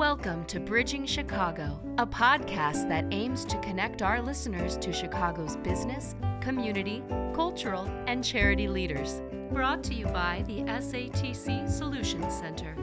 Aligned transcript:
Welcome 0.00 0.46
to 0.46 0.58
Bridging 0.58 1.04
Chicago, 1.04 1.78
a 1.98 2.06
podcast 2.06 2.88
that 2.88 3.04
aims 3.10 3.44
to 3.44 3.58
connect 3.58 4.00
our 4.00 4.22
listeners 4.22 4.78
to 4.78 4.94
Chicago's 4.94 5.58
business, 5.58 6.14
community, 6.40 7.02
cultural, 7.34 7.86
and 8.06 8.24
charity 8.24 8.66
leaders. 8.66 9.20
Brought 9.52 9.84
to 9.84 9.94
you 9.94 10.06
by 10.06 10.42
the 10.46 10.62
SATC 10.62 11.68
Solutions 11.68 12.34
Center. 12.34 12.74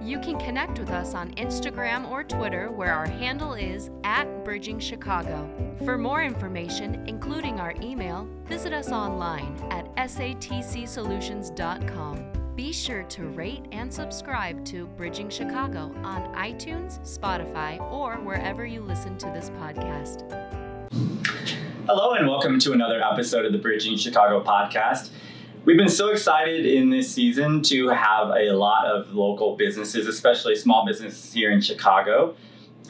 You 0.00 0.18
can 0.20 0.38
connect 0.38 0.78
with 0.78 0.88
us 0.88 1.12
on 1.12 1.32
Instagram 1.32 2.10
or 2.10 2.24
Twitter, 2.24 2.70
where 2.70 2.94
our 2.94 3.04
handle 3.04 3.52
is 3.52 3.90
at 4.02 4.42
Bridging 4.42 4.78
Chicago. 4.78 5.50
For 5.84 5.98
more 5.98 6.22
information, 6.22 7.06
including 7.06 7.60
our 7.60 7.74
email, 7.82 8.26
visit 8.46 8.72
us 8.72 8.90
online 8.90 9.54
at 9.70 9.94
satcsolutions.com. 9.96 12.37
Be 12.58 12.72
sure 12.72 13.04
to 13.04 13.22
rate 13.28 13.66
and 13.70 13.94
subscribe 13.94 14.64
to 14.64 14.88
Bridging 14.96 15.28
Chicago 15.30 15.94
on 16.02 16.34
iTunes, 16.34 16.98
Spotify, 17.02 17.80
or 17.92 18.16
wherever 18.16 18.66
you 18.66 18.80
listen 18.80 19.16
to 19.18 19.26
this 19.26 19.50
podcast. 19.50 20.28
Hello, 21.86 22.14
and 22.14 22.26
welcome 22.26 22.58
to 22.58 22.72
another 22.72 23.00
episode 23.00 23.44
of 23.44 23.52
the 23.52 23.58
Bridging 23.58 23.96
Chicago 23.96 24.42
podcast. 24.42 25.10
We've 25.66 25.76
been 25.76 25.88
so 25.88 26.08
excited 26.08 26.66
in 26.66 26.90
this 26.90 27.08
season 27.08 27.62
to 27.62 27.90
have 27.90 28.30
a 28.30 28.50
lot 28.50 28.88
of 28.88 29.14
local 29.14 29.54
businesses, 29.54 30.08
especially 30.08 30.56
small 30.56 30.84
businesses 30.84 31.32
here 31.32 31.52
in 31.52 31.60
Chicago. 31.60 32.34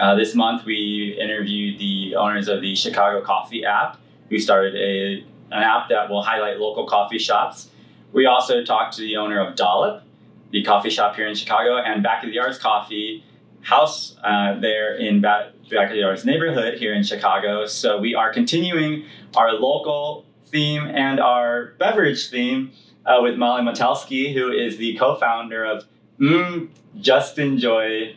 Uh, 0.00 0.14
this 0.14 0.34
month, 0.34 0.64
we 0.64 1.14
interviewed 1.20 1.78
the 1.78 2.16
owners 2.16 2.48
of 2.48 2.62
the 2.62 2.74
Chicago 2.74 3.22
Coffee 3.22 3.66
app, 3.66 3.98
who 4.30 4.38
started 4.38 4.74
a, 4.76 5.26
an 5.54 5.62
app 5.62 5.90
that 5.90 6.08
will 6.08 6.22
highlight 6.22 6.58
local 6.58 6.86
coffee 6.86 7.18
shops. 7.18 7.68
We 8.12 8.26
also 8.26 8.64
talked 8.64 8.96
to 8.96 9.02
the 9.02 9.16
owner 9.16 9.40
of 9.40 9.56
Dollop, 9.56 10.02
the 10.50 10.62
coffee 10.62 10.90
shop 10.90 11.16
here 11.16 11.26
in 11.26 11.34
Chicago, 11.34 11.76
and 11.76 12.02
Back 12.02 12.24
of 12.24 12.30
the 12.30 12.36
Yards 12.36 12.58
Coffee 12.58 13.24
House 13.60 14.16
uh, 14.24 14.58
there 14.60 14.96
in 14.96 15.20
Back, 15.20 15.52
Back 15.70 15.88
of 15.88 15.92
the 15.92 16.00
Yards 16.00 16.24
neighborhood 16.24 16.74
here 16.74 16.94
in 16.94 17.02
Chicago. 17.02 17.66
So 17.66 17.98
we 17.98 18.14
are 18.14 18.32
continuing 18.32 19.04
our 19.36 19.52
local 19.52 20.24
theme 20.46 20.84
and 20.86 21.20
our 21.20 21.74
beverage 21.78 22.30
theme 22.30 22.72
uh, 23.04 23.18
with 23.20 23.36
Molly 23.36 23.62
Motelski, 23.62 24.32
who 24.32 24.50
is 24.50 24.78
the 24.78 24.96
co-founder 24.96 25.64
of 25.64 25.84
Mmm 26.18 26.68
Just 26.98 27.38
Enjoy 27.38 28.14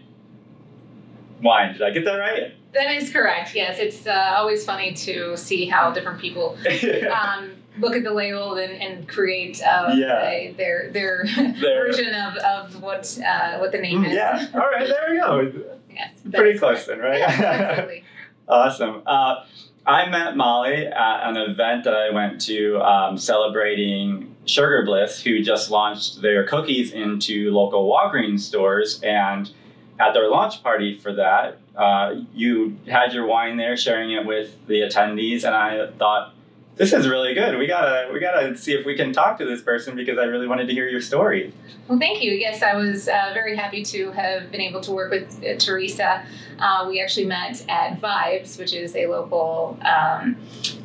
Wine. 1.42 1.74
Did 1.74 1.82
I 1.82 1.92
get 1.92 2.06
that 2.06 2.16
right? 2.16 2.54
That 2.74 2.96
is 2.96 3.12
correct. 3.12 3.54
Yes, 3.54 3.80
it's 3.80 4.08
uh, 4.08 4.34
always 4.38 4.66
funny 4.66 4.94
to 4.94 5.36
see 5.36 5.66
how 5.66 5.92
different 5.92 6.22
people 6.22 6.58
um, 7.12 7.52
look 7.82 7.96
at 7.96 8.04
the 8.04 8.14
label 8.14 8.56
and, 8.56 8.72
and 8.82 9.08
create 9.08 9.62
uh, 9.64 9.92
Yeah. 9.96 10.22
a- 10.24 10.54
their 10.58 10.90
their 10.92 11.26
Their- 11.36 11.88
version 11.88 12.14
of, 12.14 12.36
of 12.38 12.82
what 12.82 13.20
uh, 13.26 13.58
what 13.58 13.72
the 13.72 13.80
name 13.80 14.06
is. 14.06 14.12
Mm, 14.12 14.16
yeah. 14.16 14.48
All 14.54 14.60
right. 14.72 14.88
There 14.88 15.08
we 15.10 15.18
go. 15.18 15.64
Yes, 15.94 16.12
Pretty 16.34 16.58
close 16.58 16.86
then, 16.86 17.00
right? 17.00 17.20
Yeah, 17.20 17.28
absolutely. 17.70 18.04
Awesome. 18.48 19.04
Uh, 19.06 19.44
I 19.86 20.08
met 20.09 20.38
Molly 20.38 20.88
at 20.88 21.30
an 21.30 21.36
event 21.36 21.84
that 21.84 21.94
I 21.94 22.12
went 22.12 22.40
to 22.42 22.80
um, 22.80 23.18
celebrating 23.18 24.34
Sugar 24.46 24.84
Bliss, 24.86 25.22
who 25.22 25.42
just 25.42 25.70
launched 25.70 26.22
their 26.22 26.46
cookies 26.48 26.94
into 26.94 27.52
local 27.52 27.90
Walgreens 27.92 28.40
stores. 28.40 29.02
And 29.04 29.52
at 30.00 30.14
their 30.14 30.30
launch 30.30 30.64
party 30.64 30.98
for 30.98 31.12
that, 31.14 31.59
uh, 31.76 32.16
you 32.34 32.78
had 32.88 33.12
your 33.12 33.26
wine 33.26 33.58
there, 33.58 33.76
sharing 33.76 34.12
it 34.12 34.26
with 34.26 34.66
the 34.68 34.76
attendees. 34.82 35.44
And 35.44 35.54
I 35.54 35.88
thought, 35.98 36.34
this 36.82 36.94
is 36.94 37.08
really 37.08 37.36
good. 37.36 37.60
We 37.60 37.68
gotta 37.68 38.10
we 38.12 38.20
gotta 38.20 38.58
see 38.58 38.74
if 38.74 38.88
we 38.88 38.96
can 38.98 39.14
talk 39.14 39.38
to 39.38 39.46
this 39.46 39.62
person 39.62 39.96
because 39.96 40.18
I 40.18 40.24
really 40.24 40.48
wanted 40.48 40.66
to 40.66 40.74
hear 40.74 40.90
your 40.90 41.00
story. 41.00 41.54
Well, 41.88 42.00
thank 42.00 42.24
you. 42.24 42.32
Yes, 42.32 42.64
I 42.64 42.74
was 42.74 43.08
uh, 43.08 43.30
very 43.36 43.56
happy 43.56 43.84
to 43.84 44.10
have 44.14 44.50
been 44.52 44.62
able 44.62 44.82
to 44.82 44.92
work 44.92 45.12
with 45.12 45.44
uh, 45.44 45.58
Teresa. 45.59 46.24
Uh, 46.58 46.86
we 46.90 47.00
actually 47.00 47.28
met 47.28 47.64
at 47.70 48.02
Vibes, 48.02 48.58
which 48.58 48.74
is 48.74 48.96
a 48.96 49.06
local 49.06 49.78
um, 49.86 50.36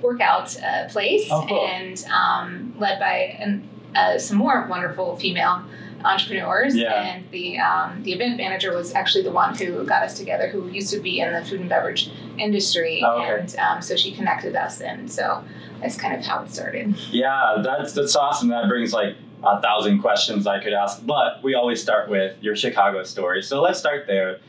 workout 0.02 0.54
uh, 0.62 0.86
place, 0.90 1.28
Oh, 1.30 1.46
cool. 1.48 1.66
and 1.66 2.04
um, 2.12 2.74
led 2.78 3.00
by 3.00 3.38
an, 3.40 3.66
uh, 3.94 4.18
some 4.18 4.36
more 4.36 4.66
wonderful 4.68 5.16
female 5.16 5.62
entrepreneurs. 6.04 6.74
Yeah. 6.76 6.92
And 6.92 7.30
the 7.30 7.58
um, 7.58 8.02
the 8.02 8.12
event 8.12 8.36
manager 8.36 8.74
was 8.74 8.94
actually 8.94 9.24
the 9.24 9.30
one 9.32 9.54
who 9.56 9.84
got 9.84 10.02
us 10.02 10.16
together, 10.18 10.48
who 10.48 10.68
used 10.68 10.90
to 10.92 11.00
be 11.00 11.20
in 11.20 11.32
the 11.32 11.44
food 11.44 11.60
and 11.60 11.68
beverage 11.68 12.10
industry, 12.38 13.02
Oh, 13.04 13.22
okay. 13.22 13.40
and 13.40 13.56
um, 13.58 13.82
so 13.82 13.96
she 13.96 14.12
connected 14.12 14.54
us, 14.56 14.80
and 14.80 15.10
so 15.10 15.44
that's 15.80 15.96
kind 15.96 16.14
of 16.18 16.24
how 16.24 16.42
it 16.42 16.50
started. 16.50 16.94
Yeah, 17.10 17.56
that's 17.62 17.92
that's 17.92 18.16
awesome. 18.16 18.48
That 18.48 18.68
brings 18.68 18.92
like 18.92 19.16
a 19.42 19.60
thousand 19.60 20.00
questions 20.00 20.46
I 20.46 20.62
could 20.62 20.72
ask, 20.72 21.04
but 21.06 21.42
we 21.42 21.54
always 21.54 21.80
start 21.82 22.08
with 22.08 22.36
your 22.42 22.56
Chicago 22.56 23.02
story. 23.04 23.42
So 23.42 23.60
let's 23.62 23.78
start 23.78 24.06
there. 24.06 24.40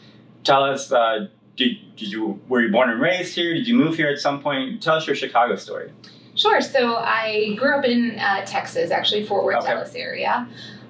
Tell 0.44 0.64
us, 0.64 0.91
uh, 0.91 1.28
did, 1.58 1.96
did 1.97 2.12
you 2.12 2.40
were 2.47 2.62
you 2.62 2.72
born 2.72 2.90
and 2.90 3.02
raised 3.02 3.35
here? 3.35 3.53
Did 3.53 3.68
you 3.68 3.75
move 3.75 3.96
here 3.97 4.08
at 4.09 4.19
some 4.19 4.41
point? 4.41 4.81
Tell 4.81 4.96
us 4.96 5.06
your 5.06 5.16
Chicago 5.16 5.56
story. 5.58 5.91
Sure. 6.35 6.62
So 6.62 6.96
I 6.97 7.56
grew 7.58 7.75
up 7.75 7.84
in 7.84 8.18
uh, 8.19 8.46
Texas, 8.46 8.91
actually 8.91 9.25
Fort 9.25 9.44
Worth, 9.44 9.58
Okay. 9.64 9.74
Dallas 9.74 9.96
area. 9.96 10.47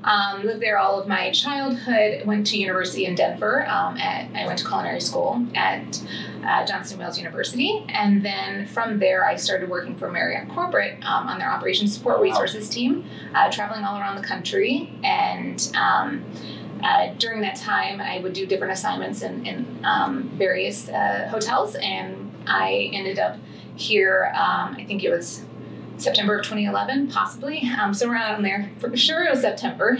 Um, 0.07 0.45
lived 0.45 0.61
there 0.61 0.77
all 0.77 0.99
of 1.01 1.07
my 1.07 1.31
childhood. 1.31 2.25
Went 2.25 2.47
to 2.47 2.57
university 2.57 3.05
in 3.05 3.13
Denver. 3.13 3.67
Um, 3.67 3.97
at, 3.97 4.33
I 4.33 4.47
went 4.47 4.57
to 4.59 4.65
culinary 4.65 5.01
school 5.01 5.45
at 5.53 6.01
uh, 6.45 6.65
Johnson 6.65 6.97
Wales 6.97 7.17
University, 7.17 7.85
and 7.89 8.23
then 8.23 8.67
from 8.67 8.99
there 8.99 9.27
I 9.27 9.35
started 9.35 9.69
working 9.69 9.95
for 9.97 10.09
Marriott 10.09 10.47
Corporate 10.47 10.93
um, 11.03 11.27
on 11.27 11.39
their 11.39 11.51
operations 11.51 11.93
support 11.93 12.21
resources 12.21 12.69
team, 12.69 13.05
uh, 13.35 13.51
traveling 13.51 13.83
all 13.83 13.99
around 13.99 14.15
the 14.15 14.25
country. 14.25 14.93
And 15.03 15.69
um, 15.75 16.23
uh, 16.81 17.13
during 17.17 17.41
that 17.41 17.57
time, 17.57 17.99
I 17.99 18.19
would 18.19 18.31
do 18.31 18.45
different 18.45 18.71
assignments 18.71 19.23
in, 19.23 19.45
in 19.45 19.79
um, 19.83 20.29
various 20.37 20.87
uh, 20.87 21.27
hotels, 21.29 21.75
and 21.75 22.31
I 22.47 22.91
ended 22.93 23.19
up 23.19 23.37
here. 23.75 24.31
Um, 24.33 24.77
I 24.77 24.85
think 24.87 25.03
it 25.03 25.09
was 25.09 25.43
September 25.97 26.37
of 26.37 26.43
2011, 26.45 27.07
possibly, 27.09 27.69
um, 27.81 27.93
somewhere 27.93 28.17
around 28.19 28.43
there. 28.43 28.69
For 28.79 28.95
sure, 28.95 29.25
it 29.25 29.31
was 29.31 29.41
September, 29.41 29.97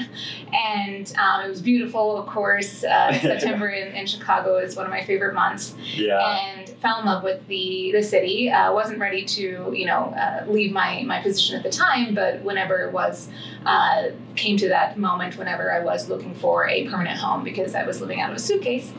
and 0.54 1.12
um, 1.18 1.46
it 1.46 1.50
was 1.50 1.62
beautiful. 1.62 2.18
Of 2.18 2.28
course, 2.28 2.84
uh, 2.84 3.14
September 3.20 3.70
in, 3.70 3.96
in 3.96 4.06
Chicago 4.06 4.58
is 4.58 4.76
one 4.76 4.86
of 4.86 4.92
my 4.92 5.04
favorite 5.04 5.34
months, 5.34 5.74
Yeah. 5.96 6.20
and 6.56 6.67
fell 6.82 7.00
in 7.00 7.06
love 7.06 7.24
with 7.24 7.46
the 7.48 7.92
the 7.92 8.04
city. 8.04 8.50
Uh, 8.52 8.72
wasn't 8.72 9.00
ready 9.00 9.26
to, 9.26 9.74
you 9.76 9.86
know, 9.86 10.14
uh, 10.16 10.46
leave 10.48 10.72
my 10.72 11.02
my 11.04 11.22
position 11.22 11.56
at 11.56 11.64
the 11.64 11.70
time, 11.70 12.14
but 12.14 12.42
whenever 12.44 12.82
it 12.86 12.94
was 12.94 13.30
uh, 13.66 14.10
came 14.36 14.58
to 14.58 14.68
that 14.70 14.98
moment, 14.98 15.38
whenever 15.38 15.74
I 15.74 15.80
was 15.84 16.08
looking 16.08 16.36
for 16.36 16.68
a 16.70 16.88
permanent 16.88 17.20
home 17.20 17.44
because 17.44 17.74
I 17.76 17.84
was 17.84 18.00
living 18.00 18.22
out 18.22 18.30
of 18.30 18.38
a 18.38 18.40
suitcase 18.40 18.92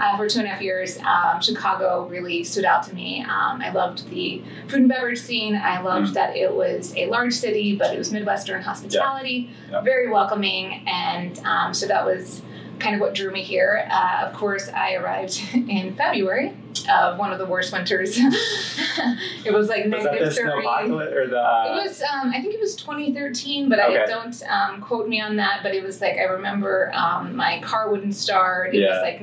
uh, 0.00 0.16
for 0.16 0.28
two 0.28 0.38
and 0.38 0.48
a 0.48 0.50
half 0.50 0.62
years, 0.62 0.98
um, 1.00 1.40
Chicago 1.42 2.06
really 2.08 2.42
stood 2.42 2.64
out 2.64 2.82
to 2.84 2.94
me. 2.94 3.20
Um, 3.22 3.60
I 3.60 3.70
loved 3.70 4.08
the 4.10 4.42
food 4.68 4.80
and 4.80 4.88
beverage 4.88 5.20
scene. 5.20 5.54
I 5.56 5.80
loved 5.82 5.96
Mm. 6.12 6.14
that 6.14 6.36
it 6.36 6.52
was 6.54 6.94
a 6.96 7.06
large 7.06 7.32
city, 7.34 7.76
but 7.76 7.92
it 7.94 7.98
was 7.98 8.12
Midwestern 8.12 8.62
hospitality, 8.62 9.50
Yeah. 9.70 9.80
very 9.82 10.08
welcoming, 10.10 10.82
and 10.86 11.38
um, 11.44 11.72
so 11.74 11.86
that 11.86 12.04
was 12.04 12.42
kind 12.78 12.94
of 12.94 13.00
what 13.00 13.14
drew 13.14 13.30
me 13.30 13.42
here. 13.42 13.86
Uh, 13.90 14.26
of 14.26 14.34
course, 14.34 14.68
I 14.68 14.94
arrived 14.94 15.40
in 15.54 15.94
February 15.96 16.54
of 16.90 17.18
one 17.18 17.32
of 17.32 17.38
the 17.38 17.46
worst 17.46 17.72
winters. 17.72 18.16
it 18.18 19.52
was 19.52 19.68
like 19.68 19.86
Was 19.86 20.04
that 20.04 20.18
the 20.18 20.30
30. 20.30 20.50
snowpocalypse 20.66 21.12
or 21.12 21.26
the? 21.28 21.36
It 21.36 21.40
Uh, 21.40 21.82
was, 21.84 22.02
um, 22.02 22.30
I 22.30 22.40
think 22.40 22.54
it 22.54 22.60
was 22.60 22.76
2013, 22.76 23.68
but 23.68 23.78
Okay. 23.80 24.02
I 24.02 24.06
don't 24.06 24.42
um, 24.48 24.80
quote 24.80 25.08
me 25.08 25.20
on 25.20 25.36
that. 25.36 25.60
But 25.62 25.74
it 25.74 25.82
was 25.82 26.00
like 26.00 26.16
I 26.18 26.24
remember 26.24 26.90
um, 26.94 27.34
my 27.36 27.60
car 27.60 27.90
wouldn't 27.90 28.14
start. 28.14 28.74
It 28.74 28.80
Yeah. 28.82 28.88
was 28.90 29.02
like, 29.02 29.22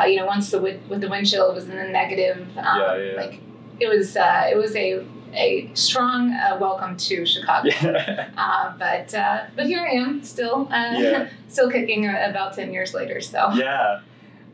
uh, 0.00 0.04
you 0.04 0.16
know, 0.16 0.26
once 0.26 0.50
the 0.50 0.60
with 0.60 1.00
the 1.00 1.08
wind 1.08 1.28
chill, 1.28 1.50
it 1.50 1.54
was 1.54 1.68
in 1.68 1.76
the 1.76 1.84
negative. 1.88 2.38
Um, 2.56 2.80
Yeah, 2.80 2.96
yeah. 2.96 3.16
Like 3.20 3.40
it 3.80 3.88
was, 3.88 4.16
uh, 4.16 4.48
it 4.50 4.56
was 4.56 4.76
a 4.76 5.04
a 5.34 5.70
strong 5.74 6.32
uh, 6.32 6.56
welcome 6.60 6.96
to 6.96 7.26
Chicago. 7.26 7.70
Uh, 8.36 8.72
but 8.78 9.14
uh, 9.14 9.44
but 9.54 9.66
here 9.66 9.80
I 9.80 9.94
am, 9.94 10.22
still 10.22 10.68
uh, 10.70 10.94
Yeah. 10.96 11.28
still 11.48 11.70
kicking 11.70 12.06
about 12.06 12.54
10 12.54 12.72
years 12.72 12.94
later. 12.94 13.20
So 13.20 13.50
yeah. 13.52 14.00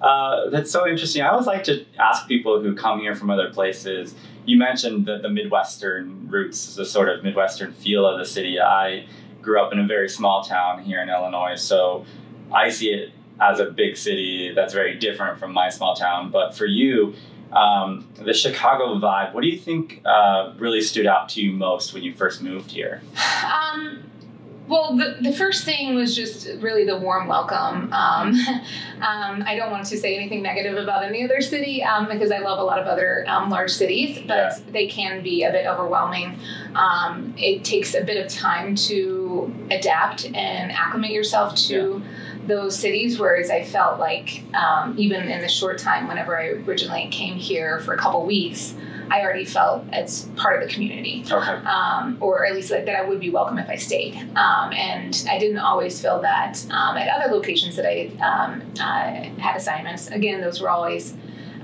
Uh, 0.00 0.49
that's 0.50 0.70
so 0.70 0.87
interesting. 0.87 1.23
I 1.23 1.29
always 1.29 1.47
like 1.47 1.64
to 1.64 1.85
ask 1.99 2.29
people 2.29 2.61
who 2.62 2.75
come 2.75 3.00
here 3.00 3.14
from 3.14 3.31
other 3.31 3.50
places. 3.50 4.14
You 4.47 4.56
mentioned 4.58 5.06
the, 5.06 5.19
the 5.19 5.29
Midwestern 5.29 6.29
roots, 6.29 6.76
the 6.76 6.85
sort 6.85 7.08
of 7.08 7.25
Midwestern 7.25 7.73
feel 7.73 8.06
of 8.06 8.19
the 8.19 8.25
city. 8.25 8.61
I 8.61 9.06
grew 9.43 9.61
up 9.61 9.73
in 9.73 9.79
a 9.79 9.87
very 9.87 10.08
small 10.08 10.44
town 10.44 10.82
here 10.85 11.00
in 11.02 11.08
Illinois, 11.08 11.56
so 11.56 12.05
I 12.52 12.69
see 12.69 12.91
it 12.91 13.12
as 13.41 13.61
a 13.61 13.67
big 13.67 13.97
city 13.97 14.52
that's 14.55 14.73
very 14.73 14.97
different 14.99 15.38
from 15.38 15.52
my 15.52 15.69
small 15.69 15.94
town. 15.94 16.31
But 16.31 16.56
for 16.56 16.67
you, 16.67 17.14
um, 17.53 18.06
the 18.15 18.35
Chicago 18.35 18.99
vibe, 18.99 19.33
what 19.35 19.43
do 19.43 19.49
you 19.49 19.59
think 19.59 20.00
uh, 20.05 20.53
really 20.59 20.81
stood 20.81 21.06
out 21.06 21.29
to 21.31 21.41
you 21.41 21.53
most 21.53 21.95
when 21.95 22.03
you 22.03 22.12
first 22.12 22.43
moved 22.43 22.71
here? 22.71 23.00
Um, 23.45 24.05
well, 24.69 24.95
the, 24.95 25.17
the 25.23 25.33
first 25.33 25.65
thing 25.65 25.95
was 25.95 26.15
just 26.15 26.47
really 26.61 26.85
the 26.85 26.99
warm 26.99 27.27
welcome. 27.27 27.91
Um, 27.91 28.35
um, 29.00 29.43
I 29.47 29.55
don't 29.56 29.71
want 29.71 29.87
to 29.87 29.97
say 29.97 30.15
anything 30.15 30.43
negative 30.43 30.77
about 30.77 31.05
any 31.05 31.25
other 31.25 31.41
city 31.41 31.83
um, 31.83 32.06
because 32.06 32.31
I 32.31 32.39
love 32.39 32.59
a 32.59 32.62
lot 32.62 32.79
of 32.79 32.87
other 32.87 33.25
um, 33.29 33.49
large 33.49 33.71
cities, 33.71 34.19
but 34.27 34.37
Yeah. 34.37 34.59
they 34.71 34.87
can 34.87 35.23
be 35.23 35.45
a 35.45 35.50
bit 35.50 35.67
overwhelming. 35.67 36.39
Um, 36.75 37.33
it 37.39 37.65
takes 37.65 37.95
a 37.95 38.05
bit 38.05 38.23
of 38.23 38.31
time 38.31 38.75
to 38.75 39.55
adapt 39.71 40.27
and 40.27 40.71
acclimate 40.71 41.12
yourself 41.12 41.56
to 41.69 42.03
those 42.49 42.77
cities, 42.77 43.19
whereas 43.19 43.50
I 43.50 43.62
felt 43.62 44.00
like 44.00 44.43
um, 44.55 44.95
even 44.99 45.29
in 45.29 45.41
the 45.41 45.49
short 45.49 45.79
time, 45.79 46.09
whenever 46.09 46.37
I 46.37 46.49
originally 46.49 47.09
came 47.09 47.37
here 47.37 47.81
for 47.81 47.95
a 47.95 47.99
couple 47.99 48.25
weeks, 48.27 48.75
I 49.11 49.23
already 49.23 49.45
felt 49.45 49.85
as 49.93 50.29
part 50.37 50.61
of 50.61 50.69
the 50.69 50.75
community. 50.75 51.25
Okay. 51.31 51.37
Um, 51.37 52.19
or 52.21 52.45
at 52.47 52.55
least 52.55 52.71
like 52.71 52.85
that 52.87 52.97
I 52.97 53.05
would 53.09 53.21
be 53.21 53.31
welcome 53.31 53.59
if 53.59 53.69
I 53.69 53.77
stayed. 53.77 54.17
Um, 54.37 54.73
and 54.73 55.27
I 55.31 55.39
didn't 55.39 55.59
always 55.59 56.00
feel 56.00 56.21
that 56.23 56.65
um, 56.71 56.97
at 56.97 57.09
other 57.09 57.33
locations 57.33 57.77
that 57.77 57.87
I 57.87 58.11
um, 58.23 58.62
uh, 58.81 59.41
had 59.41 59.56
assignments. 59.56 60.09
Again, 60.09 60.41
those 60.41 60.61
were 60.61 60.69
always 60.69 61.15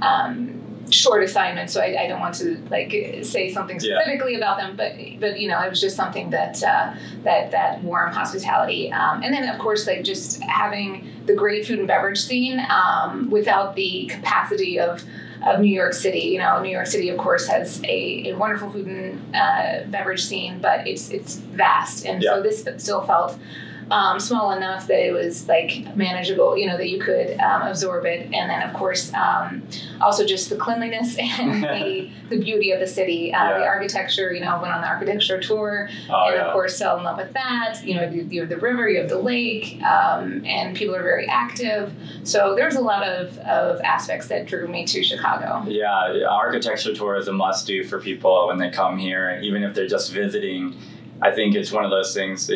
um, 0.00 0.63
short 0.90 1.22
assignments, 1.22 1.72
so 1.72 1.80
I, 1.80 2.04
I, 2.04 2.06
don't 2.08 2.20
want 2.20 2.34
to 2.36 2.58
like 2.70 2.90
say 3.22 3.52
something 3.52 3.80
specifically 3.80 4.32
yeah. 4.32 4.38
about 4.38 4.58
them. 4.58 4.76
But 4.76 4.92
but 5.20 5.40
you 5.40 5.48
know, 5.48 5.60
it 5.60 5.70
was 5.70 5.80
just 5.80 5.96
something 5.96 6.30
that 6.30 6.62
uh, 6.62 6.94
that 7.22 7.50
that 7.50 7.82
warm 7.82 8.12
hospitality. 8.12 8.92
Um, 8.92 9.22
and 9.22 9.32
then 9.32 9.48
of 9.48 9.58
course, 9.60 9.86
like 9.86 10.04
just 10.04 10.42
having 10.42 11.08
the 11.26 11.34
great 11.34 11.66
food 11.66 11.78
and 11.78 11.88
beverage 11.88 12.20
scene 12.20 12.60
without 13.30 13.74
the 13.76 14.06
capacity 14.06 14.78
of 14.78 15.04
of 15.44 15.60
New 15.60 15.74
York 15.74 15.92
City. 15.92 16.20
You 16.20 16.38
know, 16.38 16.60
New 16.60 16.70
York 16.70 16.86
City, 16.86 17.08
of 17.10 17.18
course, 17.18 17.46
has 17.48 17.82
a, 17.84 18.30
a 18.30 18.36
wonderful 18.36 18.70
food 18.70 18.86
and 18.86 19.36
uh, 19.36 19.86
beverage 19.86 20.24
scene, 20.24 20.60
but 20.60 20.86
it's 20.86 21.10
it's 21.10 21.36
vast, 21.36 22.06
and 22.06 22.22
yeah. 22.22 22.34
so 22.34 22.42
this 22.42 22.66
still 22.78 23.02
felt 23.02 23.38
um, 23.90 24.18
small 24.18 24.52
enough 24.52 24.86
that 24.86 25.06
it 25.06 25.12
was 25.12 25.48
like 25.48 25.94
manageable, 25.96 26.56
you 26.56 26.66
know, 26.66 26.76
that 26.76 26.88
you 26.88 27.00
could 27.00 27.38
um, 27.40 27.62
absorb 27.62 28.04
it. 28.06 28.32
And 28.32 28.50
then, 28.50 28.62
of 28.62 28.74
course, 28.74 29.12
um, 29.14 29.62
also 30.00 30.26
just 30.26 30.50
the 30.50 30.56
cleanliness 30.56 31.16
and 31.38 31.62
the, 31.64 32.10
the 32.30 32.38
beauty 32.38 32.70
of 32.70 32.80
the 32.80 32.86
city, 32.86 33.32
uh, 33.32 33.50
yeah. 33.50 33.58
the 33.58 33.64
architecture. 33.64 34.32
You 34.32 34.40
know, 34.40 34.60
went 34.60 34.72
on 34.72 34.80
the 34.80 34.86
architecture 34.86 35.40
tour, 35.40 35.88
oh, 36.10 36.26
and 36.26 36.36
yeah. 36.36 36.46
of 36.46 36.52
course, 36.52 36.78
fell 36.78 36.98
in 36.98 37.04
love 37.04 37.18
with 37.18 37.32
that. 37.34 37.80
You 37.84 37.94
know, 37.94 38.08
you, 38.08 38.22
you 38.30 38.40
have 38.40 38.50
the 38.50 38.58
river, 38.58 38.88
you 38.88 39.00
have 39.00 39.08
the 39.08 39.18
lake, 39.18 39.82
um, 39.82 40.44
and 40.44 40.76
people 40.76 40.94
are 40.94 41.02
very 41.02 41.26
active. 41.26 41.92
So 42.24 42.54
there's 42.54 42.76
a 42.76 42.80
lot 42.80 43.06
of, 43.06 43.36
of 43.38 43.80
aspects 43.82 44.28
that 44.28 44.46
drew 44.46 44.68
me 44.68 44.86
to 44.86 45.02
Chicago. 45.02 45.64
Yeah, 45.68 46.24
architecture 46.28 46.94
tour 46.94 47.16
is 47.16 47.28
a 47.28 47.32
must 47.32 47.66
do 47.66 47.84
for 47.84 48.00
people 48.00 48.46
when 48.48 48.58
they 48.58 48.70
come 48.70 48.98
here, 48.98 49.38
even 49.42 49.62
if 49.62 49.74
they're 49.74 49.86
just 49.86 50.12
visiting. 50.12 50.74
I 51.22 51.30
think 51.30 51.54
it's 51.54 51.72
one 51.72 51.84
of 51.84 51.90
those 51.90 52.14
things. 52.14 52.50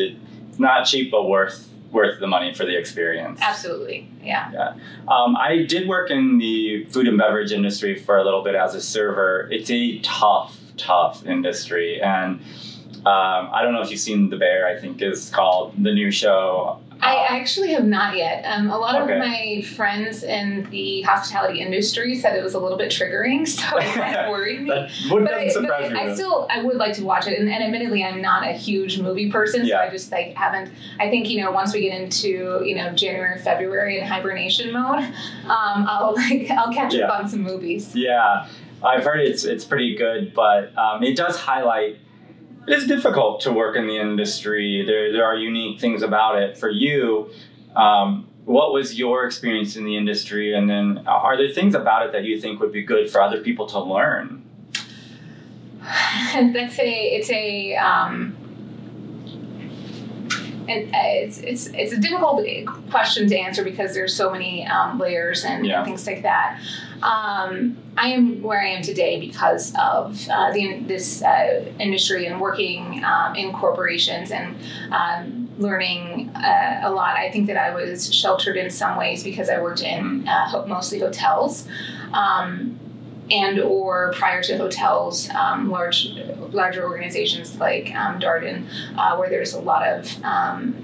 Not 0.59 0.85
cheap, 0.85 1.09
but 1.09 1.27
worth 1.27 1.65
worth 1.91 2.19
the 2.19 2.27
money 2.27 2.53
for 2.53 2.65
the 2.65 2.77
experience. 2.77 3.39
Absolutely, 3.41 4.07
yeah. 4.21 4.51
Yeah. 4.51 4.73
Um, 5.07 5.35
I 5.35 5.63
did 5.63 5.87
work 5.87 6.11
in 6.11 6.37
the 6.37 6.85
food 6.85 7.07
and 7.07 7.17
beverage 7.17 7.51
industry 7.51 7.97
for 7.97 8.17
a 8.17 8.23
little 8.23 8.43
bit 8.43 8.53
as 8.53 8.75
a 8.75 8.81
server. 8.81 9.47
It's 9.51 9.71
a 9.71 9.97
tough, 9.99 10.59
tough 10.77 11.25
industry, 11.25 11.99
and 11.99 12.41
um, 13.09 13.49
I 13.53 13.61
don't 13.63 13.73
know 13.73 13.81
if 13.81 13.91
you've 13.91 13.99
seen 13.99 14.29
The 14.29 14.37
Bear. 14.37 14.67
I 14.67 14.79
think 14.79 15.01
is 15.01 15.29
called 15.29 15.73
the 15.77 15.93
new 15.93 16.11
show 16.11 16.79
I 17.01 17.25
actually 17.29 17.71
have 17.73 17.85
not 17.85 18.17
yet. 18.17 18.43
Um, 18.45 18.69
a 18.69 18.77
lot 18.77 19.01
okay. 19.01 19.13
of 19.13 19.19
my 19.19 19.61
friends 19.75 20.23
in 20.23 20.69
the 20.69 21.01
hospitality 21.03 21.61
industry 21.61 22.15
said 22.15 22.35
it 22.35 22.43
was 22.43 22.55
a 22.55 22.59
little 22.59 22.77
bit 22.77 22.91
triggering, 22.91 23.47
so 23.47 23.77
it 23.77 23.85
kind 23.93 24.15
of 24.15 24.29
worried 24.29 24.61
me. 24.61 24.69
but, 24.69 24.91
surprise 24.91 25.55
but 25.55 25.71
I, 25.71 26.11
I 26.11 26.13
still, 26.13 26.47
I 26.49 26.61
would 26.61 26.75
like 26.75 26.93
to 26.95 27.03
watch 27.03 27.27
it, 27.27 27.39
and, 27.39 27.49
and 27.49 27.63
admittedly, 27.63 28.03
I'm 28.03 28.21
not 28.21 28.43
a 28.43 28.51
huge 28.51 28.99
movie 28.99 29.31
person, 29.31 29.65
yeah. 29.65 29.75
so 29.75 29.87
I 29.87 29.89
just 29.89 30.11
like 30.11 30.35
haven't. 30.35 30.73
I 30.99 31.09
think 31.09 31.29
you 31.29 31.41
know, 31.41 31.51
once 31.51 31.73
we 31.73 31.81
get 31.81 31.99
into 31.99 32.61
you 32.65 32.75
know 32.75 32.93
January, 32.93 33.39
February 33.39 33.99
in 33.99 34.05
hibernation 34.05 34.73
mode, 34.73 35.03
um, 35.45 35.87
I'll 35.87 36.15
like 36.15 36.49
I'll 36.51 36.73
catch 36.73 36.93
yeah. 36.93 37.05
up 37.05 37.19
on 37.21 37.29
some 37.29 37.43
movies. 37.43 37.95
Yeah, 37.95 38.49
I've 38.83 39.05
heard 39.05 39.21
it's 39.21 39.45
it's 39.45 39.63
pretty 39.63 39.95
good, 39.95 40.33
but 40.33 40.77
um, 40.77 41.01
it 41.03 41.15
does 41.15 41.37
highlight 41.37 41.97
it's 42.67 42.87
difficult 42.87 43.41
to 43.41 43.51
work 43.51 43.75
in 43.75 43.87
the 43.87 43.97
industry. 43.97 44.83
There, 44.85 45.11
there 45.11 45.25
are 45.25 45.35
unique 45.35 45.79
things 45.79 46.01
about 46.01 46.41
it. 46.41 46.57
For 46.57 46.69
you, 46.69 47.31
um, 47.75 48.27
what 48.45 48.73
was 48.73 48.97
your 48.97 49.25
experience 49.25 49.75
in 49.75 49.85
the 49.85 49.95
industry? 49.95 50.53
And 50.53 50.69
then 50.69 51.07
are 51.07 51.37
there 51.37 51.49
things 51.49 51.75
about 51.75 52.05
it 52.05 52.11
that 52.13 52.23
you 52.23 52.39
think 52.39 52.59
would 52.59 52.71
be 52.71 52.83
good 52.83 53.09
for 53.09 53.21
other 53.21 53.41
people 53.41 53.67
to 53.67 53.79
learn? 53.79 54.43
That's 55.81 56.79
a, 56.79 57.15
it's 57.15 57.29
a, 57.29 57.75
um, 57.75 58.35
and 60.69 60.89
it's, 60.93 61.39
it's, 61.39 61.67
it's 61.67 61.93
a 61.93 61.99
difficult 61.99 62.45
question 62.89 63.27
to 63.27 63.37
answer 63.37 63.63
because 63.63 63.93
there's 63.93 64.13
so 64.13 64.31
many 64.31 64.65
um, 64.67 64.99
layers 64.99 65.43
and, 65.43 65.65
yeah. 65.65 65.77
and, 65.77 65.85
things 65.85 66.05
like 66.05 66.21
that. 66.23 66.59
Um, 67.01 67.77
I 67.97 68.09
am 68.09 68.41
where 68.41 68.61
I 68.61 68.67
am 68.67 68.81
today 68.81 69.19
because 69.19 69.73
of 69.79 70.27
uh, 70.29 70.51
the, 70.51 70.79
this 70.81 71.21
uh, 71.21 71.65
industry 71.79 72.25
and 72.25 72.39
working 72.39 73.03
um, 73.03 73.35
in 73.35 73.53
corporations 73.53 74.31
and 74.31 74.55
um, 74.91 75.49
learning 75.57 76.29
uh, 76.35 76.81
a 76.83 76.91
lot. 76.91 77.17
I 77.17 77.31
think 77.31 77.47
that 77.47 77.57
I 77.57 77.73
was 77.73 78.13
sheltered 78.13 78.57
in 78.57 78.69
some 78.69 78.97
ways 78.97 79.23
because 79.23 79.49
I 79.49 79.61
worked 79.61 79.81
in 79.81 80.27
uh, 80.27 80.65
mostly 80.67 80.99
hotels. 80.99 81.67
Um, 82.13 82.78
and 83.31 83.59
or 83.59 84.13
prior 84.13 84.41
to 84.43 84.57
hotels, 84.57 85.29
um, 85.29 85.69
large 85.69 86.09
larger 86.51 86.83
organizations 86.83 87.57
like 87.59 87.93
um, 87.95 88.19
Darden, 88.19 88.65
uh, 88.97 89.15
where 89.17 89.29
there's 89.29 89.53
a 89.53 89.59
lot 89.59 89.87
of 89.87 90.23
um, 90.23 90.75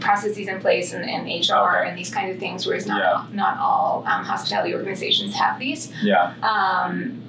processes 0.00 0.48
in 0.48 0.60
place 0.60 0.92
and, 0.92 1.08
and 1.08 1.26
HR 1.26 1.54
okay. 1.54 1.88
and 1.88 1.98
these 1.98 2.12
kinds 2.12 2.34
of 2.34 2.40
things, 2.40 2.66
whereas 2.66 2.86
not 2.86 2.98
yeah. 2.98 3.36
not 3.36 3.58
all 3.58 4.04
um, 4.06 4.24
hospitality 4.24 4.74
organizations 4.74 5.34
have 5.34 5.58
these. 5.58 5.92
Yeah. 6.02 6.34
Um, 6.42 7.22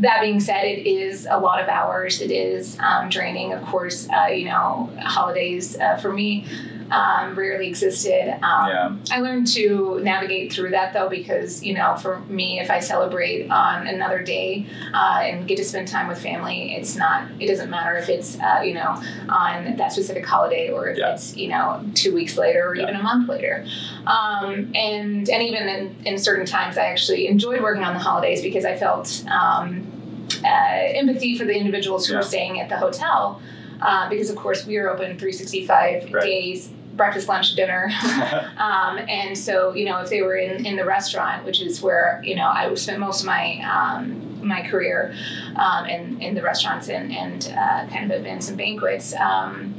that 0.00 0.20
being 0.20 0.38
said, 0.38 0.64
it 0.64 0.86
is 0.86 1.26
a 1.28 1.38
lot 1.38 1.60
of 1.60 1.68
hours. 1.68 2.20
It 2.20 2.30
is 2.30 2.78
um, 2.78 3.08
draining, 3.08 3.52
of 3.52 3.64
course. 3.64 4.08
Uh, 4.08 4.26
you 4.26 4.44
know, 4.44 4.90
holidays 5.00 5.76
uh, 5.76 5.96
for 5.96 6.12
me 6.12 6.46
um, 6.90 7.34
rarely 7.34 7.68
existed. 7.68 8.34
Um, 8.44 8.68
yeah. 8.68 8.96
I 9.10 9.20
learned 9.20 9.46
to 9.48 10.00
navigate 10.02 10.52
through 10.52 10.70
that 10.70 10.92
though, 10.92 11.08
because 11.08 11.62
you 11.62 11.74
know, 11.74 11.96
for 11.96 12.20
me, 12.20 12.60
if 12.60 12.70
I 12.70 12.80
celebrate 12.80 13.50
on 13.50 13.86
another 13.86 14.22
day 14.22 14.66
uh, 14.94 15.20
and 15.22 15.46
get 15.46 15.56
to 15.58 15.64
spend 15.64 15.88
time 15.88 16.08
with 16.08 16.20
family, 16.20 16.74
it's 16.74 16.96
not. 16.96 17.28
It 17.40 17.46
doesn't 17.46 17.70
matter 17.70 17.96
if 17.96 18.08
it's 18.08 18.38
uh, 18.40 18.62
you 18.64 18.74
know 18.74 19.00
on 19.28 19.76
that 19.76 19.92
specific 19.92 20.24
holiday 20.24 20.70
or 20.70 20.88
if 20.88 20.98
yeah. 20.98 21.12
it's 21.12 21.36
you 21.36 21.48
know 21.48 21.84
two 21.94 22.14
weeks 22.14 22.36
later 22.36 22.68
or 22.68 22.76
yeah. 22.76 22.84
even 22.84 22.96
a 22.96 23.02
month 23.02 23.28
later. 23.28 23.66
Um, 24.06 24.72
and 24.74 25.28
and 25.28 25.42
even 25.42 25.68
in, 25.68 25.96
in 26.06 26.18
certain 26.18 26.46
times, 26.46 26.78
I 26.78 26.86
actually 26.86 27.28
enjoyed 27.28 27.60
working 27.62 27.84
on 27.84 27.94
the 27.94 28.00
holidays 28.00 28.42
because 28.42 28.64
I 28.64 28.76
felt 28.76 29.24
um, 29.30 30.28
uh, 30.44 30.48
empathy 30.48 31.36
for 31.36 31.44
the 31.44 31.56
individuals 31.56 32.06
who 32.06 32.16
were 32.16 32.22
staying 32.22 32.60
at 32.60 32.68
the 32.68 32.76
hotel. 32.76 33.40
Uh, 33.80 34.08
because 34.08 34.28
of 34.28 34.34
course 34.34 34.66
we 34.66 34.76
are 34.76 34.90
open 34.90 35.16
365 35.16 36.12
right. 36.12 36.24
days 36.24 36.72
breakfast, 36.98 37.28
lunch, 37.28 37.54
dinner. 37.54 37.90
um, 38.58 38.98
and 39.08 39.38
so, 39.38 39.72
you 39.72 39.86
know, 39.86 40.00
if 40.00 40.10
they 40.10 40.20
were 40.20 40.36
in, 40.36 40.66
in 40.66 40.76
the 40.76 40.84
restaurant, 40.84 41.46
which 41.46 41.62
is 41.62 41.80
where, 41.80 42.20
you 42.22 42.36
know, 42.36 42.46
I 42.46 42.72
spent 42.74 42.98
most 42.98 43.20
of 43.20 43.26
my 43.26 43.60
um, 43.62 44.24
my 44.46 44.62
career 44.68 45.14
um, 45.56 45.86
in, 45.86 46.20
in 46.20 46.34
the 46.34 46.42
restaurants 46.42 46.88
and, 46.88 47.12
and 47.12 47.48
uh, 47.56 47.86
kind 47.88 48.10
of 48.10 48.20
events 48.20 48.48
and 48.48 48.56
banquets, 48.56 49.14
um, 49.14 49.74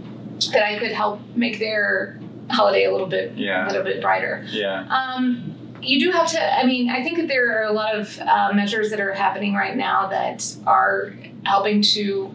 that 0.52 0.64
I 0.64 0.80
could 0.80 0.92
help 0.92 1.22
make 1.36 1.60
their 1.60 2.20
holiday 2.50 2.86
a 2.86 2.92
little 2.92 3.08
bit 3.08 3.38
yeah. 3.38 3.66
a 3.66 3.68
little 3.68 3.84
bit 3.84 4.02
brighter. 4.02 4.46
Yeah. 4.50 4.86
Um, 4.88 5.56
you 5.82 6.00
do 6.00 6.12
have 6.12 6.28
to. 6.32 6.60
I 6.60 6.66
mean, 6.66 6.90
I 6.90 7.04
think 7.04 7.18
that 7.18 7.28
there 7.28 7.62
are 7.62 7.64
a 7.64 7.72
lot 7.72 7.96
of 7.96 8.20
uh, 8.20 8.52
measures 8.54 8.90
that 8.90 9.00
are 9.00 9.14
happening 9.14 9.54
right 9.54 9.76
now 9.76 10.08
that 10.08 10.56
are 10.66 11.14
helping 11.46 11.82
to 11.82 12.34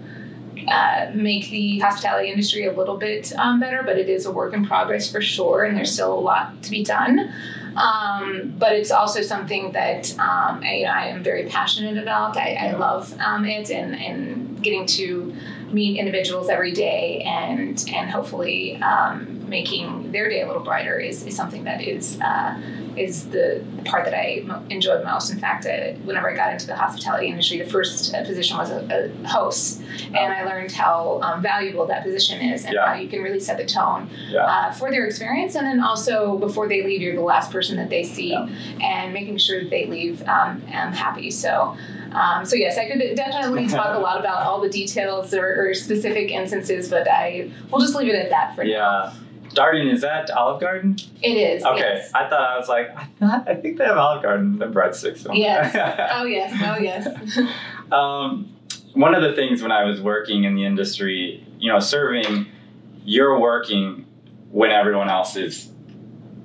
uh, 0.68 1.10
make 1.14 1.50
the 1.50 1.78
hospitality 1.78 2.30
industry 2.30 2.66
a 2.66 2.72
little 2.72 2.96
bit 2.96 3.32
um, 3.36 3.60
better, 3.60 3.82
but 3.82 3.98
it 3.98 4.08
is 4.08 4.26
a 4.26 4.32
work 4.32 4.52
in 4.54 4.66
progress 4.66 5.10
for 5.10 5.20
sure, 5.20 5.64
and 5.64 5.76
there's 5.76 5.92
still 5.92 6.12
a 6.12 6.20
lot 6.20 6.62
to 6.62 6.70
be 6.70 6.84
done. 6.84 7.32
Um, 7.76 8.54
but 8.56 8.72
it's 8.72 8.92
also 8.92 9.20
something 9.20 9.72
that 9.72 10.12
um, 10.12 10.62
I, 10.62 10.84
I, 10.88 11.06
am 11.06 11.24
very 11.24 11.46
passionate 11.48 12.00
about. 12.00 12.36
I, 12.36 12.54
I 12.54 12.72
love 12.72 13.12
um, 13.18 13.44
it 13.44 13.68
and, 13.70 13.96
and 13.96 14.62
getting 14.62 14.86
to 14.86 15.34
meet 15.72 15.98
individuals 15.98 16.48
every 16.48 16.70
day 16.70 17.20
and 17.26 17.84
and 17.92 18.08
hopefully 18.08 18.76
um, 18.76 19.33
making 19.48 20.12
their 20.12 20.28
day 20.28 20.42
a 20.42 20.46
little 20.46 20.62
brighter 20.62 20.98
is, 20.98 21.26
is 21.26 21.36
something 21.36 21.64
that 21.64 21.82
is 21.82 22.20
uh, 22.20 22.60
is 22.96 23.28
the 23.30 23.64
part 23.84 24.04
that 24.04 24.14
I 24.14 24.44
enjoyed 24.70 25.04
most. 25.04 25.32
In 25.32 25.38
fact, 25.38 25.66
uh, 25.66 25.92
whenever 26.04 26.30
I 26.30 26.36
got 26.36 26.52
into 26.52 26.66
the 26.66 26.76
hospitality 26.76 27.26
industry, 27.26 27.58
the 27.58 27.68
first 27.68 28.14
uh, 28.14 28.24
position 28.24 28.56
was 28.56 28.70
a, 28.70 29.10
a 29.24 29.28
host, 29.28 29.82
and 30.06 30.32
I 30.32 30.44
learned 30.44 30.72
how 30.72 31.20
um, 31.22 31.42
valuable 31.42 31.86
that 31.86 32.04
position 32.04 32.40
is 32.40 32.64
and 32.64 32.74
yeah. 32.74 32.86
how 32.86 32.94
you 32.94 33.08
can 33.08 33.22
really 33.22 33.40
set 33.40 33.58
the 33.58 33.66
tone 33.66 34.08
yeah. 34.28 34.44
uh, 34.44 34.72
for 34.72 34.90
their 34.90 35.06
experience. 35.06 35.54
And 35.54 35.66
then 35.66 35.80
also 35.80 36.38
before 36.38 36.68
they 36.68 36.84
leave, 36.84 37.00
you're 37.00 37.16
the 37.16 37.22
last 37.22 37.50
person 37.50 37.76
that 37.76 37.90
they 37.90 38.04
see, 38.04 38.30
yeah. 38.30 38.48
and 38.80 39.12
making 39.12 39.38
sure 39.38 39.62
that 39.62 39.70
they 39.70 39.86
leave 39.86 40.22
um, 40.22 40.62
um 40.72 40.92
happy. 40.92 41.30
So. 41.30 41.76
Um, 42.14 42.44
so 42.44 42.56
yes, 42.56 42.78
I 42.78 42.88
could 42.88 43.16
definitely 43.16 43.66
talk 43.68 43.96
a 43.96 43.98
lot 43.98 44.18
about 44.18 44.42
all 44.46 44.60
the 44.60 44.68
details 44.68 45.34
or, 45.34 45.68
or, 45.68 45.74
specific 45.74 46.30
instances, 46.30 46.88
but 46.88 47.10
I 47.10 47.50
will 47.70 47.80
just 47.80 47.94
leave 47.94 48.08
it 48.08 48.14
at 48.14 48.30
that 48.30 48.54
for 48.54 48.64
yeah. 48.64 48.78
now. 48.78 49.04
Yeah. 49.04 49.14
Darden 49.50 49.92
is 49.92 50.00
that 50.00 50.30
Olive 50.30 50.60
Garden? 50.60 50.96
It 51.22 51.36
is. 51.36 51.64
Okay, 51.64 51.78
yes. 51.78 52.10
I 52.14 52.28
thought 52.28 52.42
I 52.42 52.58
was 52.58 52.68
like 52.68 52.96
I 52.96 53.04
thought 53.20 53.48
I 53.48 53.54
think 53.54 53.78
they 53.78 53.84
have 53.84 53.96
Olive 53.96 54.22
Garden 54.22 54.60
and 54.60 54.74
breadsticks. 54.74 55.26
Yes. 55.32 55.74
oh 56.12 56.24
yes. 56.24 56.52
Oh 56.64 56.80
yes. 56.80 57.38
um, 57.92 58.52
one 58.94 59.14
of 59.14 59.22
the 59.22 59.32
things 59.34 59.62
when 59.62 59.72
I 59.72 59.84
was 59.84 60.00
working 60.00 60.44
in 60.44 60.54
the 60.54 60.64
industry, 60.64 61.46
you 61.58 61.70
know, 61.72 61.78
serving, 61.78 62.46
you're 63.04 63.38
working 63.38 64.06
when 64.50 64.70
everyone 64.70 65.08
else 65.08 65.36
is 65.36 65.70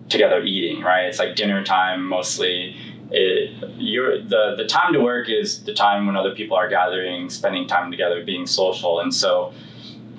together 0.09 0.41
eating, 0.41 0.81
right? 0.83 1.05
It's 1.05 1.19
like 1.19 1.35
dinner 1.35 1.63
time 1.63 2.05
mostly. 2.05 2.75
It, 3.11 3.71
you're, 3.77 4.21
the, 4.21 4.55
the 4.55 4.65
time 4.65 4.93
to 4.93 4.99
work 4.99 5.29
is 5.29 5.63
the 5.63 5.73
time 5.73 6.05
when 6.05 6.15
other 6.15 6.35
people 6.35 6.55
are 6.55 6.69
gathering, 6.69 7.29
spending 7.29 7.67
time 7.67 7.89
together, 7.91 8.23
being 8.23 8.45
social. 8.45 8.99
And 8.99 9.13
so, 9.13 9.53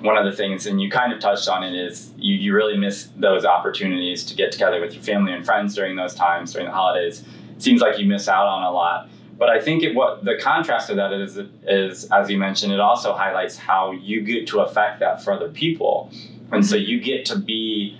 one 0.01 0.17
of 0.17 0.25
the 0.25 0.35
things, 0.35 0.65
and 0.65 0.81
you 0.81 0.89
kind 0.89 1.13
of 1.13 1.19
touched 1.19 1.47
on 1.47 1.63
it, 1.63 1.75
is 1.75 2.11
you, 2.17 2.35
you 2.35 2.55
really 2.55 2.75
miss 2.75 3.09
those 3.15 3.45
opportunities 3.45 4.25
to 4.25 4.35
get 4.35 4.51
together 4.51 4.81
with 4.81 4.93
your 4.93 5.03
family 5.03 5.31
and 5.31 5.45
friends 5.45 5.75
during 5.75 5.95
those 5.95 6.15
times, 6.15 6.53
during 6.53 6.67
the 6.67 6.73
holidays. 6.73 7.23
It 7.55 7.61
seems 7.61 7.81
like 7.81 7.99
you 7.99 8.07
miss 8.07 8.27
out 8.27 8.47
on 8.47 8.63
a 8.63 8.71
lot. 8.71 9.09
But 9.37 9.49
I 9.49 9.59
think 9.59 9.83
it, 9.83 9.95
what 9.95 10.23
the 10.23 10.37
contrast 10.39 10.89
of 10.89 10.97
that 10.97 11.13
is, 11.13 11.39
is, 11.63 12.05
as 12.11 12.29
you 12.29 12.37
mentioned, 12.37 12.73
it 12.73 12.79
also 12.79 13.13
highlights 13.13 13.57
how 13.57 13.91
you 13.91 14.21
get 14.21 14.47
to 14.47 14.61
affect 14.61 14.99
that 14.99 15.23
for 15.23 15.33
other 15.33 15.49
people. 15.49 16.11
And 16.51 16.65
so 16.65 16.75
you 16.75 16.99
get 16.99 17.25
to 17.25 17.39
be 17.39 17.97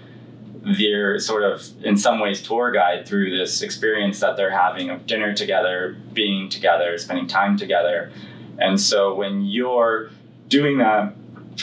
their 0.62 1.20
sort 1.20 1.44
of, 1.44 1.68
in 1.84 1.98
some 1.98 2.20
ways, 2.20 2.42
tour 2.42 2.72
guide 2.72 3.08
through 3.08 3.36
this 3.36 3.62
experience 3.62 4.20
that 4.20 4.38
they're 4.38 4.52
having 4.52 4.90
of 4.90 5.08
dinner 5.08 5.34
together, 5.34 5.98
being 6.14 6.50
together, 6.50 6.98
spending 6.98 7.28
time 7.28 7.58
together. 7.58 8.12
And 8.60 8.80
so 8.80 9.16
when 9.16 9.46
you're 9.46 10.10
doing 10.48 10.78
that, 10.78 11.14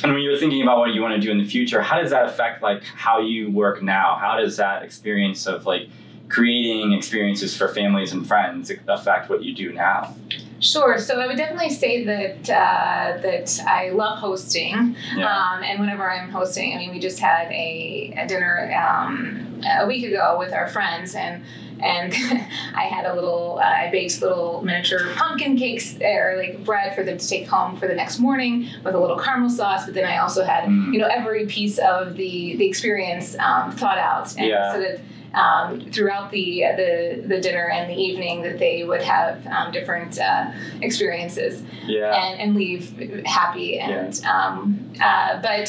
and 0.03 0.13
when 0.13 0.23
you're 0.23 0.37
thinking 0.37 0.63
about 0.63 0.79
what 0.79 0.93
you 0.93 1.01
want 1.01 1.15
to 1.15 1.21
do 1.21 1.31
in 1.31 1.39
the 1.39 1.47
future, 1.47 1.81
how 1.81 2.01
does 2.01 2.11
that 2.11 2.27
affect 2.27 2.63
like 2.63 2.83
how 2.83 3.21
you 3.21 3.51
work 3.51 3.83
now? 3.83 4.17
How 4.21 4.39
does 4.39 4.57
that 4.57 4.83
experience 4.83 5.47
of 5.47 5.65
like 5.65 5.89
creating 6.29 6.93
experiences 6.93 7.57
for 7.57 7.69
families 7.69 8.13
and 8.13 8.27
friends 8.27 8.71
affect 8.89 9.31
what 9.31 9.43
you 9.43 9.55
do 9.55 9.73
now? 9.73 10.15
Sure. 10.61 10.99
So 10.99 11.21
I 11.21 11.27
would 11.27 11.37
definitely 11.37 11.71
say 11.71 12.05
that 12.05 12.51
uh, 12.51 13.21
that 13.21 13.61
I 13.67 13.91
love 13.91 14.19
hosting, 14.19 14.97
yeah. 15.17 15.53
um, 15.53 15.63
and 15.63 15.79
whenever 15.79 16.11
I'm 16.11 16.31
hosting, 16.31 16.75
I 16.75 16.79
mean, 16.79 16.91
we 16.91 16.99
just 16.99 17.21
had 17.21 17.51
a, 17.53 18.13
a 18.17 18.27
dinner 18.27 18.75
um, 18.75 19.63
a 19.79 19.87
week 19.87 20.05
ago 20.05 20.37
with 20.39 20.53
our 20.53 20.67
friends, 20.67 21.15
and 21.15 21.45
and 21.81 22.13
I 22.75 22.85
had 22.85 23.07
a 23.07 23.15
little, 23.15 23.61
uh, 23.63 23.67
I 23.67 23.91
baked 23.91 24.21
little 24.21 24.63
miniature 24.63 25.15
pumpkin 25.15 25.57
cakes 25.57 25.97
or 26.01 26.35
like 26.37 26.65
bread 26.65 26.95
for 26.95 27.05
them 27.05 27.19
to 27.19 27.29
take 27.29 27.47
home 27.47 27.77
for 27.77 27.87
the 27.87 27.95
next 27.95 28.19
morning 28.19 28.69
with 28.85 28.95
a 28.95 28.99
little 28.99 29.19
caramel 29.19 29.51
sauce. 29.51 29.85
But 29.85 29.95
then 29.95 30.05
I 30.05 30.19
also 30.19 30.45
had, 30.45 30.65
mm. 30.65 30.93
you 30.93 30.99
know, 30.99 31.07
every 31.07 31.47
piece 31.47 31.79
of 31.79 32.17
the 32.17 32.57
the 32.57 32.67
experience 32.67 33.37
um, 33.39 33.73
thought 33.73 33.99
out, 33.99 34.37
and 34.37 34.49
yeah. 34.49 34.73
so 34.73 34.81
that 34.81 35.01
um, 35.35 35.81
throughout 35.93 36.31
the, 36.31 36.63
the 36.77 37.25
the 37.27 37.41
dinner 37.41 37.69
and 37.69 37.91
the 37.91 37.95
evening 37.95 38.43
that 38.43 38.59
they 38.59 38.85
would 38.85 39.03
have 39.03 39.47
um, 39.47 39.73
different 39.73 40.19
uh, 40.19 40.51
experiences 40.81 41.63
yeah. 41.87 42.15
and, 42.15 42.41
and 42.41 42.55
leave 42.55 43.25
happy 43.27 43.79
and 43.79 44.21
yeah. 44.21 44.47
um, 44.47 44.93
uh, 45.01 45.41
but 45.43 45.69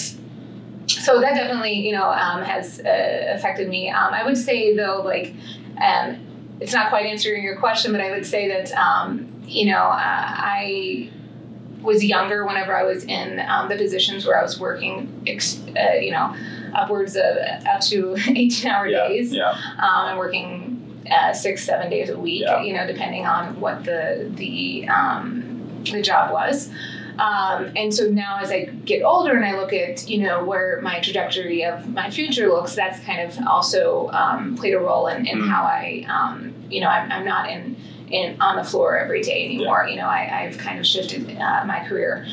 so 0.87 1.19
that 1.21 1.35
definitely 1.35 1.73
you 1.73 1.91
know 1.91 2.09
um, 2.09 2.41
has 2.43 2.79
uh, 2.79 3.25
affected 3.29 3.67
me 3.69 3.89
um, 3.89 4.13
i 4.13 4.23
would 4.23 4.37
say 4.37 4.75
though 4.75 5.01
like 5.03 5.35
um, 5.81 6.17
it's 6.59 6.73
not 6.73 6.89
quite 6.89 7.05
answering 7.05 7.43
your 7.43 7.57
question 7.57 7.91
but 7.91 8.01
i 8.01 8.11
would 8.11 8.25
say 8.25 8.47
that 8.47 8.71
um, 8.73 9.27
you 9.45 9.65
know 9.65 9.83
uh, 9.83 9.97
i 9.97 11.11
was 11.81 12.03
younger 12.03 12.45
whenever 12.45 12.75
i 12.75 12.83
was 12.83 13.03
in 13.05 13.37
the 13.37 13.75
positions 13.77 14.25
where 14.25 14.37
i 14.37 14.41
was 14.41 14.59
working 14.59 15.23
ex- 15.27 15.61
uh, 15.77 15.93
you 15.93 16.11
know 16.11 16.35
upwards 16.73 17.15
of 17.15 17.37
up 17.67 17.81
to 17.81 18.15
18 18.27 18.71
hour 18.71 18.87
yeah, 18.87 19.07
days 19.07 19.33
yeah. 19.33 19.49
Um, 19.49 20.09
and 20.09 20.17
working 20.17 21.03
uh, 21.11 21.33
six 21.33 21.63
seven 21.63 21.89
days 21.89 22.09
a 22.09 22.17
week 22.17 22.41
yeah. 22.41 22.61
you 22.61 22.73
know 22.73 22.85
depending 22.85 23.25
on 23.25 23.59
what 23.59 23.83
the 23.83 24.29
the 24.35 24.87
um, 24.89 25.83
the 25.85 26.01
job 26.01 26.31
was 26.31 26.69
um, 27.19 27.73
and 27.75 27.93
so 27.93 28.09
now 28.09 28.39
as 28.41 28.49
I 28.49 28.65
get 28.85 29.03
older 29.03 29.35
and 29.35 29.45
I 29.45 29.57
look 29.57 29.73
at, 29.73 30.09
you 30.09 30.19
know, 30.19 30.43
where 30.45 30.79
my 30.81 31.01
trajectory 31.01 31.65
of 31.65 31.87
my 31.89 32.09
future 32.09 32.47
looks, 32.47 32.75
that's 32.75 33.03
kind 33.03 33.19
of 33.21 33.37
also 33.45 34.09
um, 34.11 34.55
played 34.55 34.73
a 34.73 34.79
role 34.79 35.07
in, 35.07 35.27
in 35.27 35.39
mm. 35.39 35.49
how 35.49 35.63
I, 35.63 36.05
um, 36.07 36.53
you 36.69 36.79
know, 36.79 36.87
I'm, 36.87 37.11
I'm, 37.11 37.25
not 37.25 37.49
in, 37.49 37.75
in 38.09 38.39
on 38.39 38.55
the 38.55 38.63
floor 38.63 38.97
every 38.97 39.21
day 39.21 39.43
anymore. 39.43 39.83
Yeah. 39.85 39.91
You 39.91 39.99
know, 39.99 40.07
I, 40.07 40.47
have 40.49 40.57
kind 40.57 40.79
of 40.79 40.87
shifted 40.87 41.37
uh, 41.37 41.65
my 41.65 41.85
career 41.85 42.25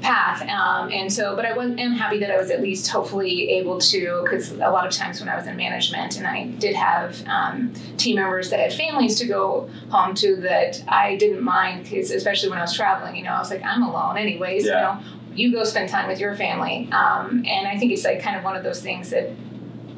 path. 0.00 0.42
Um, 0.42 0.90
and 0.92 1.12
so, 1.12 1.36
but 1.36 1.44
I 1.44 1.56
was, 1.56 1.70
am 1.78 1.92
happy 1.92 2.18
that 2.20 2.30
I 2.30 2.36
was 2.36 2.50
at 2.50 2.60
least 2.60 2.88
hopefully 2.88 3.50
able 3.50 3.78
to, 3.78 4.22
because 4.24 4.50
a 4.52 4.70
lot 4.70 4.86
of 4.86 4.92
times 4.92 5.20
when 5.20 5.28
I 5.28 5.36
was 5.36 5.46
in 5.46 5.56
management 5.56 6.16
and 6.16 6.26
I 6.26 6.46
did 6.46 6.74
have 6.74 7.26
um, 7.26 7.72
team 7.96 8.16
members 8.16 8.50
that 8.50 8.60
had 8.60 8.72
families 8.72 9.18
to 9.18 9.26
go 9.26 9.70
home 9.90 10.14
to 10.16 10.36
that 10.36 10.82
I 10.88 11.16
didn't 11.16 11.42
mind, 11.42 11.84
because 11.84 12.10
especially 12.10 12.48
when 12.48 12.58
I 12.58 12.62
was 12.62 12.74
traveling, 12.74 13.16
you 13.16 13.24
know, 13.24 13.32
I 13.32 13.38
was 13.38 13.50
like, 13.50 13.62
I'm 13.62 13.82
alone 13.82 14.16
anyways, 14.16 14.66
yeah. 14.66 14.72
you 14.72 14.80
know, 14.80 15.10
you 15.34 15.52
go 15.52 15.64
spend 15.64 15.88
time 15.88 16.08
with 16.08 16.18
your 16.18 16.34
family. 16.34 16.88
Um, 16.92 17.44
and 17.46 17.68
I 17.68 17.76
think 17.78 17.92
it's 17.92 18.04
like 18.04 18.20
kind 18.20 18.36
of 18.36 18.44
one 18.44 18.56
of 18.56 18.64
those 18.64 18.82
things 18.82 19.10
that 19.10 19.30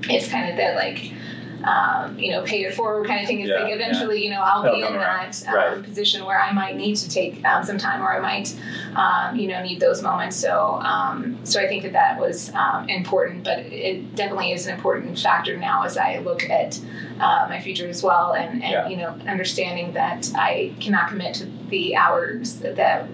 it's 0.04 0.28
kind 0.28 0.50
of 0.50 0.56
that 0.56 0.76
like, 0.76 1.12
um, 1.64 2.18
you 2.18 2.30
know, 2.30 2.42
pay 2.42 2.64
it 2.64 2.74
forward 2.74 3.06
kind 3.06 3.20
of 3.20 3.26
thing. 3.26 3.40
Is 3.40 3.48
yeah, 3.48 3.62
like 3.62 3.72
eventually, 3.72 4.18
yeah. 4.18 4.24
you 4.24 4.30
know, 4.30 4.40
I'll 4.40 4.74
be 4.74 4.82
in 4.82 4.94
that 4.94 5.46
um, 5.48 5.54
right. 5.54 5.82
position 5.82 6.24
where 6.24 6.40
I 6.40 6.52
might 6.52 6.76
need 6.76 6.96
to 6.96 7.08
take 7.08 7.44
um, 7.44 7.64
some 7.64 7.78
time, 7.78 8.02
or 8.02 8.12
I 8.12 8.20
might, 8.20 8.54
um, 8.96 9.36
you 9.36 9.48
know, 9.48 9.62
need 9.62 9.80
those 9.80 10.02
moments. 10.02 10.36
So, 10.36 10.80
um, 10.82 11.38
so 11.44 11.60
I 11.60 11.68
think 11.68 11.82
that 11.84 11.92
that 11.92 12.18
was 12.18 12.52
um, 12.54 12.88
important, 12.88 13.44
but 13.44 13.58
it 13.60 14.14
definitely 14.14 14.52
is 14.52 14.66
an 14.66 14.74
important 14.74 15.18
factor 15.18 15.56
now 15.56 15.82
as 15.82 15.96
I 15.96 16.18
look 16.18 16.48
at 16.50 16.80
uh, 17.20 17.46
my 17.48 17.60
future 17.60 17.88
as 17.88 18.02
well, 18.02 18.34
and, 18.34 18.62
and 18.62 18.72
yeah. 18.72 18.88
you 18.88 18.96
know, 18.96 19.16
understanding 19.26 19.92
that 19.92 20.30
I 20.34 20.74
cannot 20.80 21.08
commit 21.08 21.34
to 21.36 21.46
the 21.68 21.96
hours 21.96 22.56
that. 22.56 23.08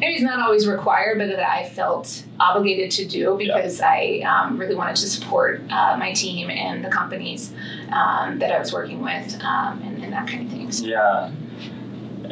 It's 0.00 0.22
not 0.22 0.40
always 0.40 0.66
required, 0.66 1.18
but 1.18 1.28
that 1.28 1.48
I 1.48 1.68
felt 1.68 2.24
obligated 2.38 2.90
to 2.92 3.06
do 3.06 3.36
because 3.36 3.80
yeah. 3.80 3.88
I 3.88 4.22
um, 4.26 4.58
really 4.58 4.74
wanted 4.74 4.96
to 4.96 5.08
support 5.08 5.60
uh, 5.70 5.96
my 5.98 6.12
team 6.12 6.50
and 6.50 6.84
the 6.84 6.90
companies 6.90 7.52
um, 7.92 8.38
that 8.38 8.52
I 8.52 8.58
was 8.58 8.72
working 8.72 9.02
with 9.02 9.34
um, 9.42 9.82
and, 9.82 10.02
and, 10.02 10.12
that 10.12 10.28
kind 10.28 10.46
of 10.46 10.52
thing. 10.52 10.70
So. 10.70 10.86
Yeah. 10.86 11.32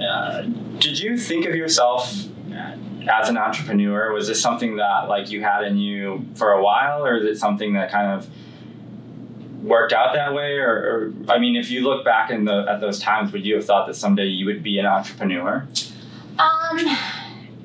Uh, 0.00 0.42
did 0.78 0.98
you 1.00 1.16
think 1.16 1.46
of 1.46 1.54
yourself 1.54 2.12
as 3.08 3.28
an 3.28 3.36
entrepreneur? 3.36 4.12
Was 4.12 4.28
this 4.28 4.40
something 4.40 4.76
that 4.76 5.08
like 5.08 5.30
you 5.30 5.42
had 5.42 5.64
in 5.64 5.78
you 5.78 6.26
for 6.34 6.52
a 6.52 6.62
while, 6.62 7.04
or 7.04 7.16
is 7.16 7.24
it 7.24 7.38
something 7.38 7.74
that 7.74 7.90
kind 7.90 8.12
of 8.12 8.28
worked 9.62 9.92
out 9.92 10.14
that 10.14 10.34
way? 10.34 10.58
Or, 10.58 10.68
or 10.68 11.32
I 11.32 11.38
mean, 11.38 11.56
if 11.56 11.70
you 11.70 11.82
look 11.82 12.04
back 12.04 12.30
in 12.30 12.44
the 12.44 12.66
at 12.68 12.80
those 12.80 13.00
times, 13.00 13.32
would 13.32 13.44
you 13.44 13.56
have 13.56 13.64
thought 13.64 13.86
that 13.86 13.94
someday 13.94 14.26
you 14.26 14.46
would 14.46 14.62
be 14.62 14.78
an 14.78 14.86
entrepreneur? 14.86 15.66
Um 16.38 16.96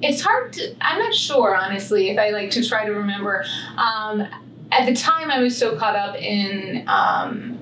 it's 0.01 0.21
hard 0.21 0.53
to 0.53 0.75
i'm 0.81 0.99
not 0.99 1.13
sure 1.13 1.55
honestly 1.55 2.09
if 2.09 2.17
i 2.17 2.29
like 2.29 2.49
to 2.51 2.67
try 2.67 2.85
to 2.85 2.91
remember 2.91 3.43
um, 3.77 4.25
at 4.71 4.85
the 4.85 4.95
time 4.95 5.29
i 5.29 5.39
was 5.39 5.57
so 5.57 5.75
caught 5.77 5.95
up 5.95 6.15
in 6.15 6.83
um, 6.87 7.57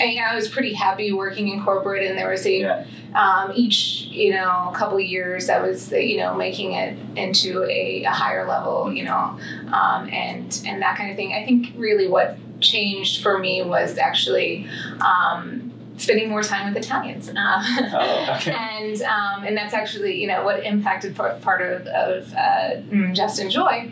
I, 0.00 0.18
I 0.30 0.34
was 0.34 0.48
pretty 0.48 0.72
happy 0.72 1.12
working 1.12 1.48
in 1.48 1.62
corporate 1.62 2.04
and 2.04 2.18
there 2.18 2.30
was 2.30 2.46
a 2.46 2.60
yeah. 2.60 2.86
um, 3.14 3.52
each 3.54 4.08
you 4.10 4.32
know 4.32 4.72
couple 4.74 4.98
years 4.98 5.48
I 5.48 5.60
was 5.60 5.92
you 5.92 6.16
know 6.16 6.34
making 6.34 6.72
it 6.72 6.96
into 7.16 7.64
a, 7.64 8.04
a 8.04 8.10
higher 8.10 8.46
level 8.48 8.92
you 8.92 9.04
know 9.04 9.38
um, 9.72 10.08
and 10.10 10.62
and 10.66 10.82
that 10.82 10.96
kind 10.96 11.10
of 11.10 11.16
thing 11.16 11.32
i 11.32 11.44
think 11.44 11.72
really 11.76 12.08
what 12.08 12.38
changed 12.60 13.22
for 13.22 13.38
me 13.38 13.62
was 13.62 13.98
actually 13.98 14.68
um, 15.00 15.72
spending 16.04 16.28
more 16.28 16.42
time 16.42 16.72
with 16.72 16.82
Italians. 16.82 17.28
Uh, 17.28 17.32
oh, 17.36 18.36
okay. 18.36 18.52
and 18.54 19.02
um, 19.02 19.44
and 19.44 19.56
that's 19.56 19.74
actually 19.74 20.20
you 20.20 20.26
know 20.26 20.44
what 20.44 20.64
impacted 20.64 21.16
part, 21.16 21.40
part 21.40 21.62
of, 21.62 21.86
of 21.88 22.32
uh, 22.34 22.76
mm, 22.88 23.14
Just 23.14 23.40
Enjoy. 23.40 23.90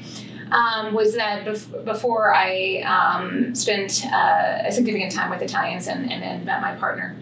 Um, 0.50 0.92
was 0.92 1.14
that 1.14 1.47
bef- 1.47 1.85
before 1.87 2.35
I 2.35 2.83
um, 2.83 3.54
spent 3.54 4.04
uh, 4.04 4.59
a 4.66 4.71
significant 4.71 5.11
time 5.12 5.31
with 5.31 5.40
Italians 5.40 5.87
and, 5.87 6.12
and 6.12 6.23
then 6.23 6.45
met 6.45 6.61
my 6.61 6.75
partner, 6.75 7.16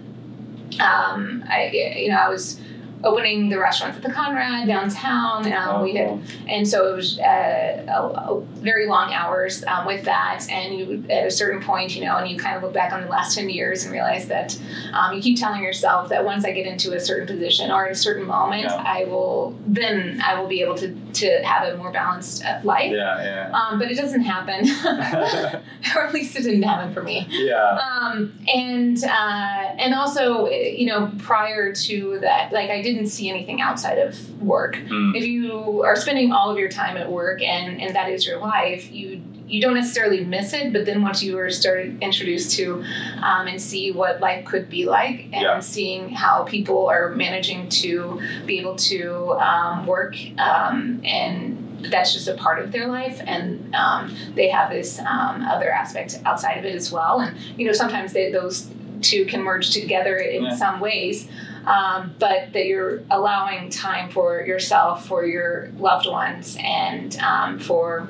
um, 0.80 1.44
I 1.48 1.70
you 1.96 2.08
know 2.10 2.16
I 2.16 2.28
was 2.28 2.60
opening 3.02 3.48
the 3.48 3.58
restaurants 3.58 3.96
at 3.96 4.02
the 4.02 4.12
Conrad 4.12 4.66
downtown. 4.66 5.50
Um, 5.52 5.68
oh, 5.68 5.82
we 5.82 5.94
had, 5.94 6.20
and 6.48 6.66
so 6.68 6.92
it 6.92 6.96
was 6.96 7.18
uh, 7.18 7.84
a, 7.88 8.32
a 8.32 8.40
very 8.56 8.86
long 8.86 9.12
hours 9.12 9.64
um, 9.64 9.86
with 9.86 10.04
that. 10.04 10.46
And 10.50 10.78
you, 10.78 11.04
at 11.10 11.26
a 11.26 11.30
certain 11.30 11.62
point, 11.62 11.94
you 11.94 12.04
know, 12.04 12.16
and 12.16 12.30
you 12.30 12.36
kind 12.36 12.56
of 12.56 12.62
look 12.62 12.72
back 12.72 12.92
on 12.92 13.02
the 13.02 13.08
last 13.08 13.34
ten 13.34 13.48
years 13.48 13.84
and 13.84 13.92
realize 13.92 14.26
that 14.28 14.58
um, 14.92 15.14
you 15.14 15.22
keep 15.22 15.38
telling 15.38 15.62
yourself 15.62 16.08
that 16.10 16.24
once 16.24 16.44
I 16.44 16.52
get 16.52 16.66
into 16.66 16.94
a 16.94 17.00
certain 17.00 17.26
position 17.26 17.70
or 17.70 17.86
at 17.86 17.92
a 17.92 17.96
certain 17.96 18.26
moment, 18.26 18.64
yeah. 18.64 18.82
I 18.86 19.04
will 19.04 19.56
then 19.66 20.20
I 20.24 20.38
will 20.38 20.48
be 20.48 20.62
able 20.62 20.76
to 20.76 20.94
to 21.14 21.42
have 21.44 21.72
a 21.72 21.76
more 21.76 21.90
balanced 21.90 22.44
uh, 22.44 22.60
life. 22.62 22.92
Yeah, 22.92 23.22
yeah. 23.22 23.50
Um, 23.50 23.78
but 23.78 23.90
it 23.90 23.96
doesn't 23.96 24.22
happen, 24.22 24.68
or 25.96 26.02
at 26.02 26.14
least 26.14 26.36
it 26.36 26.42
didn't 26.42 26.62
happen 26.62 26.92
for 26.94 27.02
me. 27.02 27.26
Yeah. 27.30 27.78
Um, 27.78 28.38
and 28.54 29.02
uh, 29.02 29.74
and 29.78 29.94
also, 29.94 30.48
you 30.48 30.86
know, 30.86 31.10
prior 31.18 31.72
to 31.72 32.18
that, 32.20 32.52
like 32.52 32.70
I 32.70 32.82
did 32.82 33.00
didn't 33.00 33.08
see 33.08 33.30
anything 33.30 33.60
outside 33.60 33.98
of 33.98 34.42
work. 34.42 34.76
Mm. 34.76 35.16
If 35.16 35.24
you 35.24 35.82
are 35.82 35.96
spending 35.96 36.32
all 36.32 36.50
of 36.50 36.58
your 36.58 36.68
time 36.68 36.96
at 36.96 37.10
work 37.10 37.42
and, 37.42 37.80
and 37.80 37.94
that 37.94 38.10
is 38.10 38.26
your 38.26 38.38
life, 38.38 38.90
you 38.92 39.22
you 39.50 39.60
don't 39.60 39.74
necessarily 39.74 40.24
miss 40.24 40.52
it, 40.52 40.72
but 40.72 40.86
then 40.86 41.02
once 41.02 41.22
you 41.22 41.38
are 41.38 41.50
started 41.50 42.02
introduced 42.02 42.56
to 42.56 42.84
um, 43.22 43.46
and 43.46 43.60
see 43.60 43.90
what 43.92 44.20
life 44.20 44.44
could 44.44 44.70
be 44.70 44.84
like, 44.86 45.24
and 45.32 45.42
yeah. 45.42 45.58
seeing 45.60 46.10
how 46.10 46.44
people 46.44 46.86
are 46.88 47.10
managing 47.10 47.68
to 47.68 48.20
be 48.46 48.58
able 48.60 48.76
to 48.76 49.32
um, 49.34 49.86
work 49.86 50.14
um, 50.38 51.00
and 51.04 51.66
that's 51.90 52.12
just 52.12 52.28
a 52.28 52.34
part 52.34 52.58
of 52.62 52.72
their 52.72 52.88
life, 52.88 53.20
and 53.26 53.74
um, 53.74 54.14
they 54.34 54.48
have 54.48 54.70
this 54.70 54.98
um, 55.00 55.42
other 55.42 55.70
aspect 55.70 56.20
outside 56.26 56.58
of 56.58 56.64
it 56.64 56.74
as 56.74 56.92
well. 56.92 57.20
And 57.20 57.36
you 57.58 57.66
know, 57.66 57.72
sometimes 57.72 58.12
they, 58.12 58.30
those 58.30 58.68
two 59.00 59.24
can 59.24 59.42
merge 59.42 59.70
together 59.70 60.16
in 60.16 60.44
Yeah. 60.44 60.56
some 60.56 60.80
ways. 60.80 61.26
Um, 61.66 62.14
but 62.18 62.54
that 62.54 62.64
you're 62.64 63.02
allowing 63.10 63.68
time 63.68 64.08
for 64.10 64.40
yourself, 64.46 65.06
for 65.06 65.26
your 65.26 65.70
loved 65.78 66.06
ones, 66.08 66.56
and 66.58 67.14
um, 67.18 67.58
for 67.58 68.08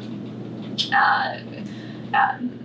uh, 0.93 1.41
um, 2.15 2.57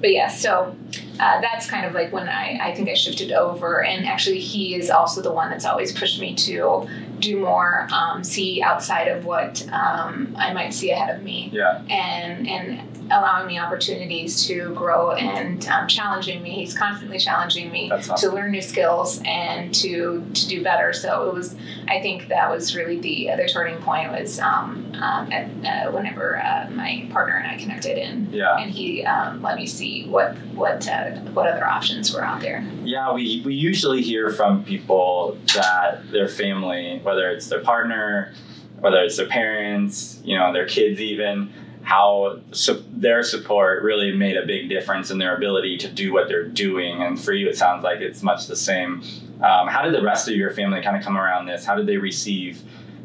but 0.00 0.12
yeah, 0.12 0.28
so 0.28 0.76
uh, 1.20 1.40
that's 1.40 1.68
kind 1.68 1.84
of 1.86 1.92
like 1.94 2.12
when 2.12 2.28
I, 2.28 2.58
I 2.62 2.74
think 2.74 2.88
I 2.88 2.94
shifted 2.94 3.32
over. 3.32 3.82
And 3.82 4.06
actually, 4.06 4.38
he 4.40 4.74
is 4.74 4.90
also 4.90 5.20
the 5.22 5.32
one 5.32 5.50
that's 5.50 5.64
always 5.64 5.96
pushed 5.98 6.20
me 6.20 6.34
to 6.36 6.88
do 7.20 7.38
more, 7.40 7.88
um, 7.92 8.22
see 8.24 8.62
outside 8.62 9.08
of 9.08 9.24
what 9.24 9.66
um, 9.72 10.34
I 10.38 10.52
might 10.52 10.74
see 10.74 10.90
ahead 10.90 11.14
of 11.16 11.22
me, 11.22 11.50
Yeah. 11.52 11.82
and 11.88 12.48
and 12.48 12.93
allowing 13.06 13.46
me 13.46 13.58
opportunities 13.58 14.46
to 14.46 14.74
grow 14.74 15.12
and 15.12 15.66
um, 15.68 15.86
challenging 15.88 16.42
me. 16.42 16.50
He's 16.50 16.76
constantly 16.76 17.18
challenging 17.18 17.70
me 17.70 17.90
awesome. 17.90 18.16
to 18.16 18.30
learn 18.34 18.52
new 18.52 18.62
skills 18.62 19.20
and 19.24 19.74
to 19.76 20.24
to 20.34 20.48
do 20.48 20.62
better. 20.62 20.92
So 20.92 21.28
it 21.28 21.34
was. 21.34 21.56
I 21.86 22.00
think 22.00 22.28
that 22.28 22.50
was 22.50 22.74
really 22.74 22.98
the 23.00 23.30
other 23.30 23.46
turning 23.46 23.76
point 23.82 24.10
was 24.10 24.38
um, 24.40 24.92
um, 24.94 25.30
at, 25.30 25.48
uh, 25.64 25.92
whenever 25.92 26.38
uh, 26.42 26.70
my 26.70 27.06
partner 27.12 27.36
and 27.36 27.46
I 27.50 27.58
connected 27.62 27.98
and 27.98 28.32
Yeah. 28.32 28.56
and 28.56 28.70
he 28.70 29.04
um, 29.04 29.42
let 29.42 29.56
me 29.56 29.66
see 29.66 30.06
what 30.08 30.36
what 30.54 30.88
uh, 30.88 31.10
what 31.34 31.46
other 31.46 31.66
options 31.66 32.14
were 32.14 32.24
out 32.24 32.40
there. 32.40 32.66
Yeah, 32.82 33.12
we, 33.12 33.42
we 33.44 33.54
usually 33.54 34.00
hear 34.02 34.30
from 34.30 34.64
people 34.64 35.36
that 35.54 36.10
their 36.10 36.28
family, 36.28 37.00
whether 37.02 37.30
it's 37.30 37.48
their 37.48 37.60
partner, 37.60 38.32
whether 38.80 38.98
it's 38.98 39.16
their 39.16 39.26
parents, 39.28 40.20
you 40.24 40.36
know, 40.38 40.52
their 40.52 40.66
kids 40.66 41.00
even, 41.00 41.52
how 41.84 42.40
su- 42.52 42.82
their 42.90 43.22
support 43.22 43.82
really 43.82 44.16
made 44.16 44.36
a 44.36 44.46
big 44.46 44.68
difference 44.68 45.10
in 45.10 45.18
their 45.18 45.36
ability 45.36 45.76
to 45.78 45.88
do 45.88 46.12
what 46.12 46.28
they're 46.28 46.48
doing. 46.48 47.02
And 47.02 47.22
for 47.22 47.32
you, 47.32 47.48
it 47.48 47.56
sounds 47.56 47.84
like 47.84 48.00
it's 48.00 48.22
much 48.22 48.46
the 48.46 48.56
same. 48.56 49.02
Um, 49.42 49.68
how 49.68 49.82
did 49.82 49.94
the 49.94 50.02
rest 50.02 50.26
of 50.26 50.34
your 50.34 50.50
family 50.50 50.82
kind 50.82 50.96
of 50.96 51.02
come 51.02 51.16
around 51.16 51.46
this? 51.46 51.64
How 51.64 51.74
did 51.74 51.86
they 51.86 51.98
receive 51.98 52.62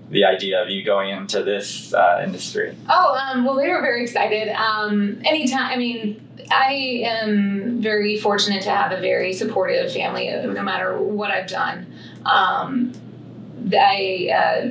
the 0.09 0.25
idea 0.25 0.62
of 0.63 0.69
you 0.69 0.83
going 0.83 1.09
into 1.09 1.43
this 1.43 1.93
uh, 1.93 2.21
industry? 2.24 2.75
Oh, 2.89 3.15
um, 3.15 3.43
well, 3.43 3.55
they 3.55 3.67
were 3.67 3.81
very 3.81 4.03
excited. 4.03 4.48
Um, 4.50 5.21
anytime, 5.25 5.71
I 5.71 5.75
mean, 5.75 6.25
I 6.50 7.03
am 7.05 7.81
very 7.81 8.17
fortunate 8.17 8.63
to 8.63 8.69
have 8.69 8.91
a 8.91 9.01
very 9.01 9.33
supportive 9.33 9.91
family, 9.91 10.29
no 10.29 10.63
matter 10.63 10.98
what 10.98 11.31
I've 11.31 11.48
done. 11.48 11.86
Um, 12.25 12.93
I, 13.74 14.29
uh, 14.33 14.69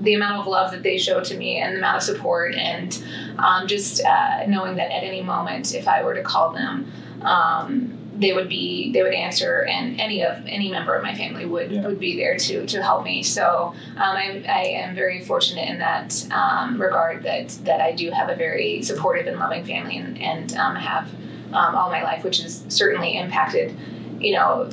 the 0.00 0.14
amount 0.14 0.40
of 0.40 0.46
love 0.46 0.70
that 0.72 0.82
they 0.82 0.98
show 0.98 1.20
to 1.20 1.36
me 1.36 1.58
and 1.58 1.74
the 1.74 1.78
amount 1.78 1.96
of 1.96 2.02
support, 2.02 2.54
and 2.54 3.02
um, 3.38 3.66
just 3.66 4.04
uh, 4.04 4.46
knowing 4.46 4.76
that 4.76 4.90
at 4.92 5.02
any 5.04 5.22
moment, 5.22 5.74
if 5.74 5.88
I 5.88 6.02
were 6.02 6.14
to 6.14 6.22
call 6.22 6.52
them, 6.52 6.90
um, 7.22 7.92
they 8.18 8.32
would 8.32 8.48
be 8.48 8.92
they 8.92 9.02
would 9.02 9.12
answer, 9.12 9.66
and 9.68 10.00
any 10.00 10.24
of 10.24 10.38
any 10.46 10.70
member 10.70 10.94
of 10.94 11.02
my 11.02 11.14
family 11.14 11.44
would 11.44 11.70
Yeah. 11.70 11.86
would 11.86 12.00
be 12.00 12.16
there 12.16 12.36
to 12.36 12.66
to 12.66 12.82
help 12.82 13.04
me. 13.04 13.22
So 13.22 13.74
um, 13.96 14.16
I, 14.16 14.42
I 14.48 14.62
am 14.84 14.94
very 14.94 15.20
fortunate 15.22 15.68
in 15.68 15.78
that 15.80 16.26
um, 16.32 16.80
regard 16.80 17.22
that 17.24 17.48
that 17.64 17.80
I 17.80 17.92
do 17.92 18.10
have 18.10 18.28
a 18.30 18.34
very 18.34 18.82
supportive 18.82 19.26
and 19.26 19.38
loving 19.38 19.64
family, 19.64 19.98
and, 19.98 20.18
and 20.20 20.56
um, 20.56 20.76
have 20.76 21.08
um, 21.52 21.74
all 21.74 21.90
my 21.90 22.02
life, 22.02 22.24
which 22.24 22.40
has 22.42 22.64
certainly 22.68 23.16
impacted, 23.18 23.76
you 24.20 24.34
know, 24.34 24.68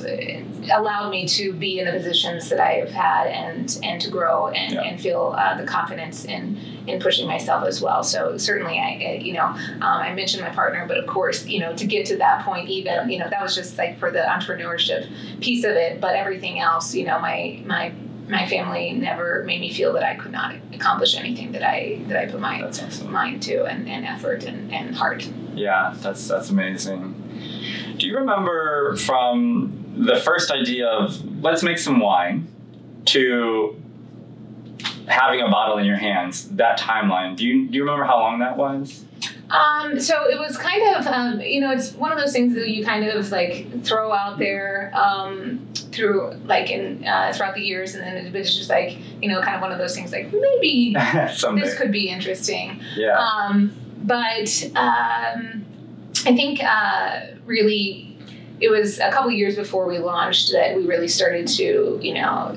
allowed 0.72 1.10
me 1.10 1.26
to 1.28 1.52
be 1.52 1.78
in 1.78 1.86
the 1.86 1.92
positions 1.92 2.48
that 2.48 2.60
I 2.60 2.72
have 2.74 2.90
had, 2.90 3.26
and 3.28 3.78
and 3.82 4.00
to 4.00 4.10
grow 4.10 4.48
and, 4.48 4.72
Yeah. 4.74 4.82
and 4.82 5.00
feel 5.00 5.34
uh, 5.36 5.56
the 5.60 5.66
confidence 5.66 6.24
in 6.24 6.58
in 6.86 7.00
pushing 7.00 7.26
myself 7.26 7.64
as 7.66 7.80
well. 7.80 8.02
So 8.02 8.36
certainly, 8.38 8.78
I 8.78 9.20
you 9.22 9.32
know 9.34 9.44
um, 9.46 9.82
I 9.82 10.12
mentioned 10.14 10.42
my 10.42 10.50
partner, 10.50 10.86
but 10.86 10.98
of 10.98 11.06
course, 11.06 11.46
you 11.46 11.60
know, 11.60 11.74
to 11.76 11.86
get 11.86 12.06
to 12.06 12.16
that 12.18 12.44
point, 12.44 12.68
even 12.68 13.10
you 13.10 13.18
know, 13.18 13.28
that 13.28 13.42
was 13.42 13.54
just 13.54 13.76
like 13.78 13.98
for 13.98 14.10
the 14.10 14.20
entrepreneurship 14.20 15.08
piece 15.40 15.64
of 15.64 15.72
it, 15.72 16.00
but 16.00 16.14
everything 16.14 16.58
else, 16.58 16.94
you 16.94 17.04
know, 17.04 17.18
my 17.18 17.60
my 17.64 17.92
my 18.28 18.46
family 18.48 18.92
never 18.92 19.44
made 19.44 19.60
me 19.60 19.70
feel 19.70 19.92
that 19.92 20.02
I 20.02 20.14
could 20.14 20.32
not 20.32 20.54
accomplish 20.72 21.14
anything 21.14 21.52
that 21.52 21.62
I 21.62 22.00
that 22.08 22.16
I 22.16 22.26
put 22.30 22.40
my 22.40 22.62
awesome. 22.62 23.12
mind 23.12 23.42
to 23.42 23.64
and, 23.66 23.86
and 23.88 24.06
effort 24.06 24.44
and, 24.44 24.72
and 24.72 24.94
heart. 24.94 25.28
Yeah, 25.54 25.94
that's 25.98 26.26
that's 26.26 26.48
amazing. 26.50 27.20
Do 27.98 28.06
you 28.06 28.18
remember 28.18 28.96
from 28.96 29.94
the 29.96 30.16
first 30.16 30.50
idea 30.50 30.88
of 30.88 31.42
let's 31.42 31.62
make 31.62 31.78
some 31.78 32.00
wine 32.00 32.48
to 33.06 33.80
having 35.06 35.40
a 35.40 35.48
bottle 35.48 35.78
in 35.78 35.84
your 35.84 35.96
hands? 35.96 36.48
That 36.50 36.78
timeline. 36.78 37.36
Do 37.36 37.46
you 37.46 37.68
do 37.68 37.76
you 37.76 37.82
remember 37.82 38.04
how 38.04 38.18
long 38.18 38.40
that 38.40 38.56
was? 38.56 39.04
Um, 39.50 40.00
so 40.00 40.28
it 40.28 40.38
was 40.38 40.56
kind 40.56 40.96
of, 40.96 41.06
um, 41.06 41.40
you 41.40 41.60
know, 41.60 41.70
it's 41.70 41.92
one 41.92 42.10
of 42.10 42.18
those 42.18 42.32
things 42.32 42.54
that 42.54 42.68
you 42.68 42.84
kind 42.84 43.06
of 43.06 43.30
like 43.30 43.84
throw 43.84 44.12
out 44.12 44.38
there 44.38 44.90
um, 44.94 45.68
through 45.92 46.32
like 46.46 46.70
in 46.70 47.06
uh, 47.06 47.32
throughout 47.32 47.54
the 47.54 47.60
years, 47.60 47.94
and 47.94 48.02
then 48.02 48.16
it 48.16 48.32
was 48.32 48.56
just 48.56 48.70
like, 48.70 48.98
you 49.22 49.28
know, 49.28 49.40
kind 49.42 49.54
of 49.54 49.62
one 49.62 49.70
of 49.70 49.78
those 49.78 49.94
things 49.94 50.10
like 50.12 50.32
maybe 50.32 50.94
this 50.94 51.78
could 51.78 51.92
be 51.92 52.08
interesting. 52.08 52.80
yeah. 52.96 53.16
Um, 53.16 53.72
but 54.02 54.70
um, 54.76 55.64
I 56.26 56.34
think 56.34 56.62
uh, 56.62 57.20
really 57.46 58.16
it 58.60 58.68
was 58.70 58.98
a 58.98 59.10
couple 59.10 59.30
years 59.30 59.56
before 59.56 59.86
we 59.86 59.98
launched 59.98 60.52
that 60.52 60.74
we 60.76 60.86
really 60.86 61.08
started 61.08 61.46
to, 61.48 61.98
you 62.00 62.14
know, 62.14 62.56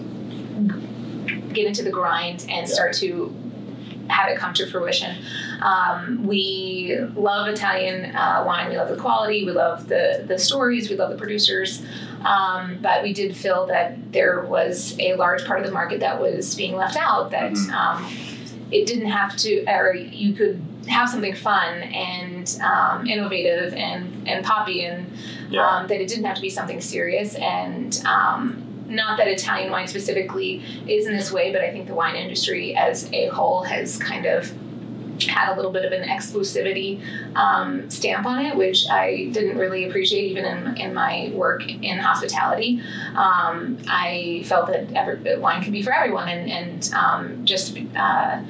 get 1.53 1.65
into 1.65 1.84
the 1.84 1.89
grind 1.91 2.41
and 2.49 2.49
Yeah. 2.67 2.73
start 2.73 2.93
to 2.95 3.34
have 4.10 4.30
it 4.30 4.38
come 4.38 4.53
to 4.53 4.65
fruition. 4.67 5.17
Um, 5.62 6.25
we 6.25 6.97
love 7.15 7.47
Italian 7.49 8.15
uh, 8.15 8.43
wine. 8.47 8.69
We 8.69 8.77
love 8.77 8.88
the 8.89 8.95
quality. 8.95 9.43
We 9.43 9.51
love 9.51 9.89
the 9.89 10.23
the 10.25 10.38
stories. 10.39 10.89
We 10.89 10.95
love 10.95 11.10
the 11.10 11.17
producers. 11.17 11.82
Um, 12.23 12.77
but 12.82 13.03
we 13.03 13.12
did 13.12 13.36
feel 13.36 13.65
that 13.67 14.13
there 14.13 14.41
was 14.41 14.95
a 14.99 15.15
large 15.15 15.45
part 15.45 15.60
of 15.60 15.65
the 15.65 15.71
market 15.73 15.99
that 15.99 16.21
was 16.21 16.56
being 16.56 16.75
left 16.75 16.95
out. 16.95 17.32
That 17.32 17.51
Mhm. 17.51 17.71
um, 17.73 18.10
it 18.71 18.86
didn't 18.86 19.10
have 19.10 19.36
to, 19.38 19.65
or 19.67 19.93
you 19.93 20.34
could 20.34 20.62
have 20.88 21.10
something 21.10 21.36
fun 21.36 21.84
and 21.84 22.60
um, 22.63 23.08
innovative 23.08 23.73
and 23.73 24.28
and 24.28 24.45
poppy, 24.45 24.86
and 24.86 25.12
Yeah. 25.50 25.65
um, 25.67 25.88
that 25.88 26.02
it 26.02 26.08
didn't 26.08 26.26
have 26.26 26.36
to 26.36 26.41
be 26.41 26.50
something 26.50 26.82
serious. 26.82 27.36
And 27.36 28.02
um, 28.06 28.63
not 28.88 29.17
that 29.17 29.28
Italian 29.28 29.71
wine 29.71 29.88
specifically 29.88 30.63
is 30.88 31.08
in 31.08 31.15
this 31.15 31.32
way, 31.32 31.52
but 31.52 31.62
I 31.62 31.71
think 31.71 31.88
the 31.88 31.93
wine 31.95 32.15
industry 32.15 32.76
as 32.76 33.10
a 33.13 33.28
whole 33.28 33.63
has 33.63 33.97
kind 33.97 34.26
of 34.26 34.52
had 35.28 35.52
a 35.52 35.56
little 35.56 35.71
bit 35.71 35.84
of 35.84 35.91
an 35.91 36.08
exclusivity 36.08 37.02
um, 37.36 37.89
stamp 37.89 38.26
on 38.28 38.45
it, 38.45 38.56
which 38.56 38.88
I 38.88 39.30
didn't 39.32 39.58
really 39.58 39.86
appreciate 39.89 40.26
even 40.30 40.45
in, 40.45 40.78
in 40.78 40.93
my 40.93 41.32
work 41.34 41.67
in 41.67 41.97
hospitality. 41.97 42.82
Um, 43.15 43.80
I 43.89 44.43
felt 44.45 44.67
that 44.67 44.93
every, 44.93 45.15
that 45.23 45.41
wine 45.41 45.63
could 45.63 45.71
be 45.73 45.82
for 45.82 45.91
everyone, 45.91 46.30
and, 46.30 46.52
and 46.52 46.93
um, 46.93 47.45
just 47.45 47.76
uh, 47.95 48.41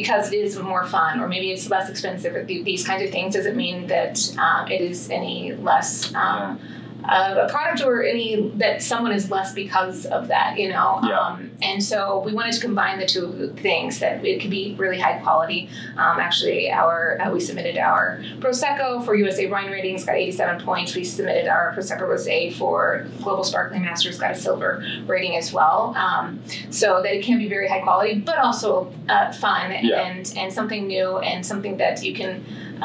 because 0.00 0.32
it 0.32 0.36
is 0.36 0.58
more 0.58 0.84
fun, 0.86 1.20
or 1.20 1.28
maybe 1.28 1.50
it's 1.50 1.68
less 1.68 1.88
expensive, 1.90 2.34
or 2.34 2.44
th- 2.44 2.64
these 2.64 2.86
kinds 2.86 3.02
of 3.02 3.10
things 3.10 3.34
doesn't 3.34 3.56
mean 3.56 3.86
that 3.88 4.16
um, 4.38 4.70
it 4.70 4.80
is 4.80 5.10
any 5.10 5.52
less. 5.52 6.14
Um, 6.14 6.60
uh, 7.08 7.46
a 7.46 7.48
product 7.50 7.82
or 7.82 8.02
any 8.02 8.50
that 8.56 8.82
someone 8.82 9.12
is 9.12 9.30
less 9.30 9.52
because 9.54 10.06
of 10.06 10.28
that, 10.28 10.58
you 10.58 10.68
know. 10.68 11.00
Yeah. 11.02 11.18
Um, 11.18 11.50
and 11.62 11.82
so 11.82 12.20
we 12.24 12.32
wanted 12.32 12.52
to 12.54 12.60
combine 12.60 12.98
the 12.98 13.06
two 13.06 13.54
things 13.60 13.98
that 14.00 14.24
it 14.24 14.40
could 14.40 14.50
be 14.50 14.74
really 14.78 14.98
high 14.98 15.18
quality. 15.18 15.68
Um, 15.96 16.18
actually, 16.20 16.70
our 16.70 17.18
uh, 17.20 17.30
we 17.32 17.40
submitted 17.40 17.78
our 17.78 18.20
prosecco 18.38 19.04
for 19.04 19.14
USA 19.14 19.46
Wine 19.50 19.70
Ratings, 19.70 20.04
got 20.04 20.16
87 20.16 20.64
points. 20.64 20.94
We 20.94 21.04
submitted 21.04 21.48
our 21.48 21.74
prosecco 21.76 22.02
rosé 22.02 22.52
for 22.54 23.06
Global 23.22 23.44
Sparkling 23.44 23.82
Masters, 23.82 24.18
got 24.18 24.32
a 24.32 24.34
silver 24.34 24.84
rating 25.06 25.36
as 25.36 25.52
well. 25.52 25.94
Um, 25.96 26.42
so 26.70 27.02
that 27.02 27.14
it 27.14 27.24
can 27.24 27.38
be 27.38 27.48
very 27.48 27.68
high 27.68 27.80
quality, 27.80 28.18
but 28.20 28.38
also 28.38 28.92
uh, 29.08 29.32
fun 29.32 29.72
Yeah. 29.82 30.02
and 30.06 30.32
and 30.36 30.52
something 30.52 30.86
new 30.86 31.18
and 31.18 31.44
something 31.44 31.76
that 31.78 32.02
you 32.04 32.14
can. 32.14 32.44
Uh, 32.80 32.84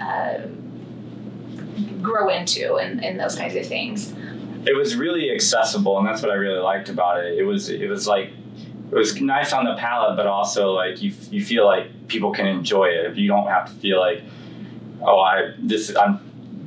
uh, 0.00 0.46
grow 2.02 2.28
into 2.28 2.76
and, 2.76 3.04
and 3.04 3.18
those 3.18 3.36
kinds 3.36 3.54
of 3.56 3.66
things. 3.66 4.12
it 4.66 4.76
was 4.76 4.96
really 4.96 5.30
accessible 5.30 5.96
and 5.98 6.06
that's 6.06 6.22
what 6.22 6.30
i 6.30 6.34
really 6.34 6.58
liked 6.58 6.88
about 6.88 7.24
it. 7.24 7.38
It 7.38 7.44
was 7.44 7.68
it 7.68 7.88
was 7.88 8.06
like 8.06 8.30
it 8.90 8.94
was 8.94 9.20
nice 9.20 9.52
on 9.52 9.64
the 9.64 9.74
palate 9.76 10.16
but 10.16 10.26
also 10.26 10.72
like 10.72 11.02
you, 11.02 11.12
you 11.30 11.44
feel 11.44 11.64
like 11.66 12.08
people 12.08 12.32
can 12.32 12.46
enjoy 12.46 12.86
it. 12.86 13.16
You 13.16 13.28
don't 13.28 13.48
have 13.48 13.66
to 13.66 13.74
feel 13.80 13.98
like 14.00 14.22
oh 15.02 15.20
i 15.20 15.52
this 15.58 15.94
i'm 15.96 16.20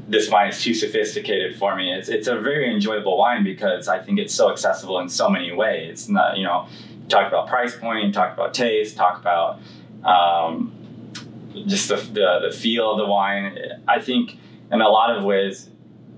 this 0.08 0.28
wine 0.32 0.50
is 0.50 0.64
too 0.64 0.74
sophisticated 0.74 1.56
for 1.60 1.76
me. 1.76 1.94
It's, 1.94 2.10
it's 2.10 2.28
a 2.28 2.40
very 2.40 2.74
enjoyable 2.74 3.16
wine 3.18 3.44
because 3.44 3.88
i 3.88 4.00
think 4.00 4.18
it's 4.20 4.34
so 4.34 4.52
accessible 4.52 5.00
in 5.00 5.10
so 5.10 5.30
many 5.30 5.52
ways. 5.52 5.90
It's 5.92 6.10
not 6.10 6.38
you 6.38 6.44
know 6.44 6.68
talk 7.10 7.28
about 7.28 7.48
price 7.48 7.76
point 7.76 8.14
talk 8.14 8.34
about 8.34 8.54
taste 8.54 8.96
talk 8.96 9.20
about 9.20 9.60
um, 10.04 10.72
just 11.68 11.90
the, 11.90 11.96
the 11.96 12.30
the 12.50 12.56
feel 12.56 12.92
of 12.92 12.98
the 12.98 13.06
wine. 13.06 13.58
I 13.88 14.00
think 14.00 14.38
in 14.72 14.82
a 14.82 14.90
lot 14.90 15.16
of 15.16 15.24
ways 15.24 15.70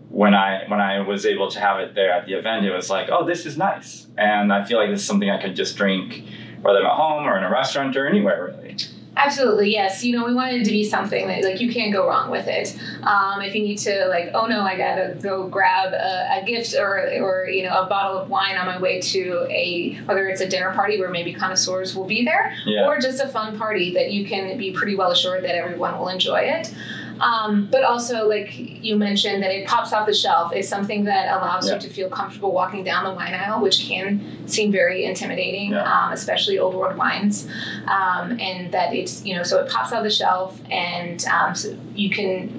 when 0.10 0.34
I 0.34 0.66
when 0.68 0.82
I 0.82 1.00
was 1.00 1.26
able 1.26 1.50
to 1.52 1.60
have 1.60 1.80
it 1.80 1.96
there 1.96 2.12
at 2.12 2.26
the 2.26 2.34
event, 2.34 2.66
it 2.66 2.72
was 2.72 2.90
like, 2.90 3.10
oh, 3.10 3.26
this 3.26 3.46
is 3.46 3.58
nice, 3.58 4.08
and 4.18 4.52
I 4.52 4.66
feel 4.66 4.78
like 4.78 4.90
this 4.90 5.02
is 5.02 5.08
something 5.08 5.30
I 5.30 5.42
could 5.42 5.56
just 5.56 5.78
drink, 5.78 6.26
whether 6.62 6.80
I'm 6.80 6.86
at 6.86 6.92
home 6.92 7.24
or 7.26 7.38
in 7.38 7.44
a 7.44 7.50
restaurant 7.50 7.96
or 7.96 8.08
anywhere 8.08 8.54
really. 8.54 8.76
Absolutely, 9.18 9.72
yes. 9.72 10.04
You 10.06 10.18
know, 10.18 10.26
we 10.26 10.34
wanted 10.34 10.62
it 10.62 10.66
to 10.66 10.72
be 10.72 10.86
something 10.86 11.28
that 11.28 11.44
like 11.44 11.60
you 11.60 11.72
can't 11.72 11.92
go 11.92 12.08
wrong 12.08 12.32
with 12.32 12.48
it. 12.48 12.80
Um, 13.04 13.42
if 13.42 13.54
you 13.54 13.62
need 13.62 13.78
to 13.80 14.08
like, 14.08 14.32
oh 14.34 14.46
no, 14.46 14.62
I 14.62 14.78
gotta 14.78 15.18
go 15.22 15.48
grab 15.48 15.94
a, 15.94 16.40
a, 16.40 16.46
gift 16.46 16.76
or 16.80 17.10
or 17.22 17.46
you 17.50 17.64
know 17.64 17.82
a 17.82 17.88
bottle 17.88 18.18
of 18.18 18.30
wine 18.30 18.56
on 18.56 18.66
my 18.68 18.80
way 18.80 19.02
to 19.02 19.46
a 19.50 19.96
whether 20.06 20.28
it's 20.28 20.40
a 20.40 20.48
dinner 20.48 20.74
party 20.74 20.98
where 20.98 21.10
maybe 21.10 21.34
connoisseurs 21.34 21.94
will 21.94 22.06
be 22.06 22.24
there, 22.24 22.56
Yeah. 22.66 22.88
or 22.88 23.00
just 23.00 23.22
a 23.22 23.28
fun 23.28 23.58
party 23.58 23.94
that 23.96 24.12
you 24.12 24.26
can 24.26 24.58
be 24.58 24.72
pretty 24.72 24.96
well 24.96 25.12
assured 25.12 25.44
that 25.44 25.56
everyone 25.56 26.00
will 26.00 26.08
enjoy 26.08 26.40
it. 26.40 26.74
Um, 27.22 27.68
but 27.72 27.84
also, 27.84 28.28
like 28.28 28.50
you 28.58 28.96
mentioned, 28.96 29.44
that 29.44 29.52
it 29.52 29.68
pops 29.68 29.94
off 29.94 30.06
the 30.08 30.14
shelf 30.14 30.54
is 30.56 30.68
something 30.68 31.04
that 31.06 31.28
allows 31.38 31.68
Yeah. 31.68 31.76
you 31.76 31.82
to 31.82 31.90
feel 31.90 32.10
comfortable 32.10 32.52
walking 32.52 32.84
down 32.84 33.04
the 33.04 33.12
wine 33.14 33.34
aisle, 33.34 33.62
which 33.62 33.88
can 33.88 34.22
seem 34.48 34.72
very 34.72 35.06
intimidating, 35.06 35.72
Yeah. 35.72 35.84
um, 35.84 36.12
especially 36.14 36.58
old 36.58 36.74
world 36.76 36.98
wines. 36.98 37.48
Um, 37.88 38.40
and 38.40 38.72
that 38.72 38.94
it's, 38.94 39.24
you 39.26 39.36
know, 39.36 39.44
so 39.44 39.60
it 39.60 39.70
pops 39.70 39.94
off 39.94 40.04
the 40.04 40.10
shelf 40.10 40.60
and 40.72 41.24
um, 41.28 41.54
so 41.56 41.76
you 41.96 42.10
can 42.10 42.50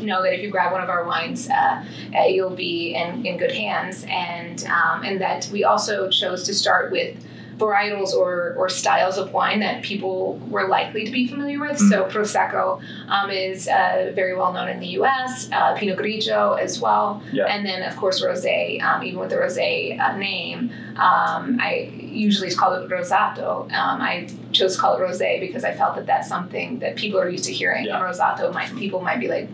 know 0.00 0.20
that 0.22 0.34
if 0.34 0.42
you 0.42 0.50
grab 0.50 0.72
one 0.72 0.82
of 0.82 0.90
our 0.90 1.04
wines, 1.04 1.48
uh, 1.48 1.84
uh, 2.18 2.24
you'll 2.24 2.50
be 2.50 2.94
in, 2.94 3.24
in 3.24 3.36
good 3.38 3.52
hands. 3.52 4.04
And, 4.08 4.64
um, 4.64 5.04
and 5.04 5.20
that 5.20 5.48
we 5.52 5.62
also 5.62 6.10
chose 6.10 6.42
to 6.44 6.54
start 6.54 6.90
with 6.90 7.16
varietals 7.58 8.12
or, 8.12 8.54
or 8.56 8.68
styles 8.68 9.18
of 9.18 9.32
wine 9.32 9.60
that 9.60 9.82
people 9.82 10.38
were 10.48 10.66
likely 10.68 11.04
to 11.04 11.10
be 11.10 11.26
familiar 11.26 11.60
with. 11.60 11.78
So 11.78 12.04
Prosecco 12.04 12.80
um, 13.08 13.30
is 13.30 13.68
uh, 13.68 14.12
very 14.14 14.34
well 14.36 14.52
known 14.52 14.68
in 14.68 14.80
the 14.80 14.88
U.S. 14.98 15.48
Uh, 15.52 15.74
Pinot 15.74 15.98
Grigio 15.98 16.58
as 16.58 16.80
well, 16.80 17.22
Yeah. 17.32 17.44
and 17.46 17.64
then 17.64 17.82
of 17.82 17.96
course 17.96 18.22
rosé. 18.22 18.80
Um, 18.82 19.02
even 19.04 19.18
with 19.20 19.30
the 19.30 19.36
rosé 19.36 19.98
uh, 20.00 20.16
name, 20.16 20.70
um, 20.96 21.58
I 21.60 21.90
usually 21.98 22.48
it's 22.48 22.56
called 22.58 22.90
rosato. 22.90 23.62
Um, 23.72 24.00
I 24.00 24.28
chose 24.52 24.74
to 24.76 24.80
call 24.80 24.96
it 24.96 25.00
rosé 25.00 25.40
because 25.40 25.64
I 25.64 25.72
felt 25.74 25.94
that 25.96 26.06
that's 26.06 26.28
something 26.28 26.78
that 26.80 26.96
people 26.96 27.20
are 27.20 27.28
used 27.28 27.44
to 27.44 27.52
hearing. 27.52 27.84
Yeah. 27.86 27.96
And 27.96 28.04
rosato, 28.04 28.52
might 28.52 28.74
people 28.76 29.00
might 29.00 29.20
be 29.20 29.28
like. 29.28 29.48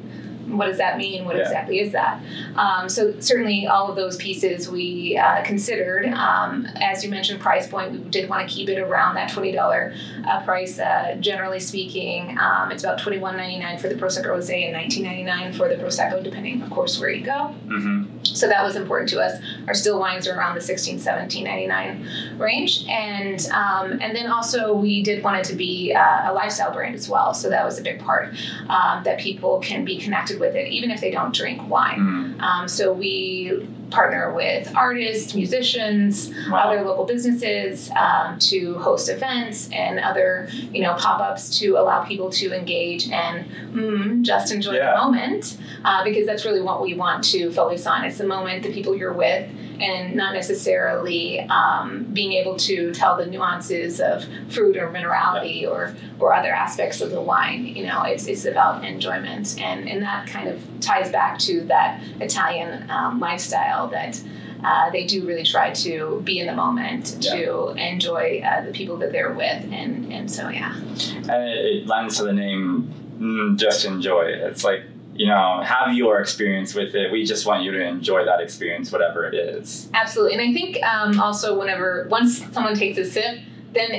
What 0.57 0.67
does 0.67 0.79
that 0.79 0.97
mean? 0.99 1.25
What 1.25 1.37
Yeah. 1.37 1.43
exactly 1.43 1.81
is 1.81 1.93
that? 1.93 2.21
Um, 2.57 2.89
so 2.89 3.15
certainly, 3.21 3.67
all 3.67 3.89
of 3.89 3.97
those 3.97 4.17
pieces 4.17 4.69
we 4.71 5.17
uh, 5.17 5.43
considered. 5.43 6.07
Um, 6.07 6.67
as 6.77 7.05
you 7.05 7.11
mentioned, 7.11 7.41
price 7.41 7.67
point. 7.67 7.93
We 7.93 7.99
did 7.99 8.29
want 8.29 8.49
to 8.49 8.55
keep 8.55 8.69
it 8.69 8.79
around 8.79 9.15
that 9.17 9.31
twenty 9.31 9.53
dollar 9.53 9.95
uh, 10.27 10.43
price. 10.45 10.79
Uh, 10.79 11.17
generally 11.21 11.61
speaking, 11.61 12.37
um, 12.39 12.71
it's 12.73 12.83
about 12.85 12.99
twenty 12.99 13.19
one 13.19 13.37
ninety 13.37 13.59
nine 13.59 13.79
for 13.79 13.89
the 13.89 13.95
prosecco 13.95 14.27
rosé 14.27 14.65
and 14.65 14.73
nineteen 14.73 15.05
ninety 15.05 15.23
nine 15.25 15.53
for 15.53 15.69
the 15.69 15.77
prosecco, 15.77 16.23
depending, 16.23 16.63
of 16.63 16.71
course, 16.71 16.99
where 17.01 17.11
you 17.11 17.25
go. 17.25 17.49
hmm 17.69 18.05
So 18.23 18.49
that 18.49 18.63
was 18.65 18.77
important 18.77 19.11
to 19.11 19.21
us. 19.21 19.41
Our 19.67 19.75
still 19.75 19.99
wines 19.99 20.27
are 20.29 20.37
around 20.37 20.55
the 20.55 20.61
16 20.61 20.99
17 20.99 21.45
99 21.45 22.39
range. 22.39 22.85
And 22.89 23.47
um, 23.53 23.99
and 24.01 24.15
then 24.15 24.31
also 24.31 24.75
we 24.75 25.03
did 25.03 25.23
want 25.23 25.37
it 25.39 25.45
to 25.45 25.55
be 25.57 25.93
uh, 25.95 26.31
a 26.31 26.33
lifestyle 26.33 26.73
brand 26.73 26.95
as 26.95 27.09
well. 27.09 27.35
So 27.35 27.49
that 27.51 27.65
was 27.65 27.79
a 27.79 27.83
big 27.83 28.01
part 28.01 28.35
um, 28.69 29.03
that 29.05 29.19
people 29.19 29.61
can 29.61 29.85
be 29.85 29.99
connected 29.99 30.38
with 30.39 30.55
it, 30.55 30.69
even 30.69 30.91
if 30.91 31.01
they 31.01 31.11
don't 31.11 31.35
drink 31.35 31.69
wine. 31.69 31.99
mm 32.01 32.41
Um, 32.43 32.69
so 32.69 32.93
we 32.93 33.67
partner 33.91 34.33
with 34.35 34.71
artists, 34.77 35.35
musicians, 35.35 36.31
Wow. 36.51 36.59
other 36.59 36.83
local 36.83 37.05
businesses 37.07 37.91
um, 37.97 38.39
to 38.51 38.75
host 38.79 39.09
events 39.09 39.69
and 39.73 39.99
other 39.99 40.49
you 40.73 40.83
know 40.83 40.95
pop-ups 40.95 41.59
to 41.59 41.67
allow 41.81 42.05
people 42.05 42.29
to 42.31 42.53
engage 42.53 43.09
and 43.11 43.47
mm, 43.73 44.23
just 44.23 44.53
enjoy 44.53 44.75
Yeah. 44.75 44.93
the 44.93 44.99
moment 45.05 45.57
uh, 45.85 46.05
because 46.05 46.27
that's 46.27 46.45
really 46.45 46.61
what 46.61 46.83
we 46.83 46.95
want 46.95 47.25
to 47.33 47.51
focus 47.51 47.87
on 47.87 48.05
it's 48.05 48.19
the 48.19 48.27
moment 48.27 48.63
the 48.63 48.73
people 48.73 48.95
you're 48.95 49.13
with 49.27 49.49
and 49.81 50.15
not 50.15 50.35
necessarily 50.35 51.41
um, 51.41 52.05
being 52.13 52.33
able 52.33 52.57
to 52.57 52.93
tell 52.93 53.17
the 53.17 53.27
nuances 53.27 54.01
of 54.01 54.25
fruit 54.49 54.77
or 54.77 54.89
minerality 54.91 55.69
or 55.69 55.95
or 56.19 56.35
other 56.35 56.53
aspects 56.53 57.01
of 57.01 57.11
the 57.11 57.21
wine 57.21 57.67
you 57.67 57.85
know 57.87 58.03
it's, 58.03 58.27
it's 58.27 58.45
about 58.45 58.85
enjoyment. 58.85 59.61
And 59.61 59.89
and 59.89 60.03
that 60.03 60.27
kind 60.27 60.49
of 60.49 60.63
ties 60.81 61.11
back 61.11 61.39
to 61.41 61.63
that 61.65 62.03
italian 62.21 62.89
um, 62.91 63.21
lifestyle 63.21 63.89
that 63.89 64.21
uh, 64.65 64.91
they 64.91 65.07
do 65.07 65.25
really 65.27 65.45
try 65.45 65.73
to 65.73 66.21
be 66.25 66.41
in 66.41 66.47
the 66.47 66.55
moment 66.55 67.23
to 67.23 67.69
enjoy 67.71 68.41
uh, 68.45 68.65
the 68.65 68.73
people 68.73 68.97
that 68.97 69.13
they're 69.13 69.33
with. 69.33 69.65
And 69.73 70.13
and 70.13 70.31
so 70.31 70.49
yeah. 70.49 70.75
And 70.77 71.31
it, 71.31 71.65
it 71.83 71.87
lends 71.87 72.17
to 72.17 72.25
the 72.25 72.33
name, 72.33 72.93
mm, 73.19 73.57
just 73.57 73.85
enjoy. 73.85 74.25
It's 74.25 74.65
like, 74.65 74.83
you 75.19 75.27
know, 75.27 75.61
have 75.65 75.93
your 75.95 76.21
experience 76.21 76.75
with 76.75 76.95
it. 76.95 77.11
We 77.11 77.25
just 77.25 77.45
want 77.45 77.65
you 77.65 77.73
to 77.73 77.83
enjoy 77.85 78.25
that 78.25 78.41
experience, 78.41 78.93
whatever 78.93 79.27
it 79.27 79.35
is. 79.35 79.91
Absolutely, 79.93 80.35
and 80.39 80.43
I 80.49 80.53
think 80.55 80.83
um, 80.85 81.19
also 81.21 81.59
whenever 81.59 82.07
once 82.09 82.39
someone 82.53 82.75
takes 82.75 82.97
a 82.99 83.05
sip, 83.05 83.41
then 83.73 83.91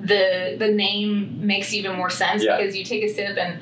the 0.00 0.56
the 0.58 0.68
name 0.68 1.44
makes 1.46 1.72
even 1.74 1.96
more 1.96 2.10
sense 2.10 2.44
Yeah. 2.44 2.56
because 2.56 2.76
you 2.76 2.84
take 2.84 3.02
a 3.02 3.08
sip 3.08 3.36
and 3.36 3.58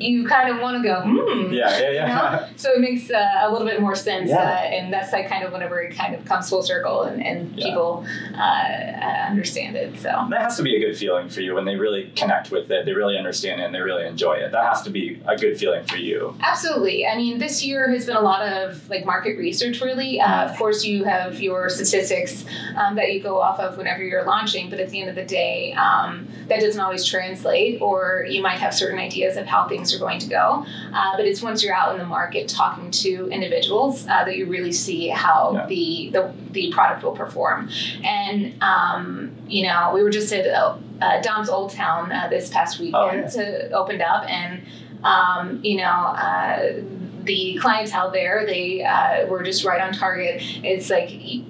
you 0.00 0.26
kind 0.26 0.48
of 0.50 0.60
want 0.60 0.82
to 0.82 0.88
go, 0.88 1.02
hmm. 1.02 1.52
Yeah, 1.52 1.78
yeah, 1.78 1.90
you 1.90 2.00
know? 2.00 2.48
So 2.56 2.72
it 2.72 2.80
makes 2.80 3.10
uh, 3.10 3.24
a 3.42 3.50
little 3.50 3.66
bit 3.66 3.80
more 3.80 3.94
sense, 3.94 4.30
Yeah. 4.30 4.38
uh, 4.38 4.46
and 4.76 4.92
that's 4.92 5.12
like 5.12 5.28
kind 5.28 5.44
of 5.44 5.52
whenever 5.52 5.80
it 5.80 5.94
kind 5.96 6.14
of 6.14 6.24
comes 6.24 6.48
full 6.48 6.62
circle 6.62 7.02
and, 7.02 7.24
and 7.24 7.56
Yeah. 7.56 7.66
people 7.68 8.04
uh, 8.34 8.38
uh, 8.38 9.26
understand 9.30 9.76
it. 9.76 9.96
So 10.00 10.26
that 10.30 10.40
has 10.42 10.56
to 10.56 10.62
be 10.62 10.76
a 10.76 10.80
good 10.80 10.96
feeling 10.96 11.28
for 11.28 11.40
you 11.40 11.54
when 11.54 11.64
they 11.64 11.76
really 11.76 12.12
connect 12.16 12.50
with 12.50 12.70
it, 12.70 12.84
they 12.86 12.92
really 12.92 13.16
understand 13.16 13.60
it, 13.60 13.64
and 13.64 13.74
they 13.74 13.80
really 13.80 14.06
enjoy 14.06 14.34
it. 14.34 14.52
That 14.52 14.64
has 14.66 14.82
to 14.82 14.90
be 14.90 15.20
a 15.26 15.36
good 15.36 15.58
feeling 15.58 15.84
for 15.84 15.96
you. 15.96 16.36
Absolutely. 16.40 17.06
I 17.06 17.16
mean, 17.16 17.38
this 17.38 17.64
year 17.64 17.90
has 17.90 18.06
been 18.06 18.16
a 18.16 18.20
lot 18.20 18.42
of 18.42 18.88
like 18.88 19.04
market 19.04 19.38
research, 19.38 19.80
really. 19.80 20.20
Uh, 20.20 20.48
of 20.50 20.56
course, 20.56 20.84
you 20.84 21.04
have 21.04 21.40
your 21.40 21.68
statistics 21.68 22.44
um, 22.76 22.96
that 22.96 23.12
you 23.12 23.22
go 23.22 23.40
off 23.40 23.58
of 23.60 23.76
whenever 23.78 24.02
you're 24.02 24.24
launching, 24.24 24.70
but 24.70 24.80
at 24.80 24.90
the 24.90 25.00
end 25.00 25.08
of 25.10 25.16
the 25.16 25.24
day, 25.24 25.72
um, 25.74 26.26
that 26.48 26.60
doesn't 26.60 26.80
always 26.80 27.04
translate, 27.04 27.80
or 27.80 28.26
you 28.28 28.42
might 28.42 28.58
have 28.58 28.74
certain 28.74 28.98
ideas 28.98 29.36
of 29.36 29.46
how 29.46 29.68
things 29.68 29.83
are 29.92 29.98
going 29.98 30.20
to 30.20 30.28
go. 30.28 30.64
Uh, 30.92 31.16
but 31.16 31.26
it's 31.26 31.42
once 31.42 31.62
you're 31.64 31.74
out 31.74 31.92
in 31.92 31.98
the 31.98 32.06
market 32.06 32.48
talking 32.48 32.90
to 32.92 33.28
individuals 33.30 34.04
uh, 34.06 34.24
that 34.24 34.36
you 34.36 34.46
really 34.46 34.72
see 34.72 35.08
how 35.08 35.52
Yeah. 35.54 35.66
the, 35.66 36.10
the 36.12 36.32
the 36.52 36.72
product 36.72 37.02
will 37.02 37.16
perform. 37.16 37.68
And 38.04 38.54
um, 38.62 39.32
you 39.48 39.66
know, 39.66 39.90
we 39.92 40.02
were 40.04 40.10
just 40.10 40.32
at 40.32 40.46
uh, 40.46 40.76
uh, 41.02 41.20
Dom's 41.20 41.48
Old 41.48 41.70
Town 41.72 42.12
uh, 42.12 42.28
this 42.30 42.48
past 42.48 42.78
weekend 42.78 42.94
Oh, 42.94 43.10
yeah. 43.12 43.26
to 43.26 43.70
opened 43.72 44.00
up 44.02 44.24
and 44.30 44.62
um, 45.02 45.60
you 45.64 45.76
know, 45.78 45.82
uh, 45.84 46.80
the 47.24 47.58
clientele 47.60 48.10
there, 48.10 48.46
they 48.46 48.82
uh, 48.84 49.26
were 49.26 49.42
just 49.42 49.64
right 49.64 49.80
on 49.80 49.92
target. 49.92 50.40
It's 50.62 50.88
like 50.88 51.10
you 51.10 51.44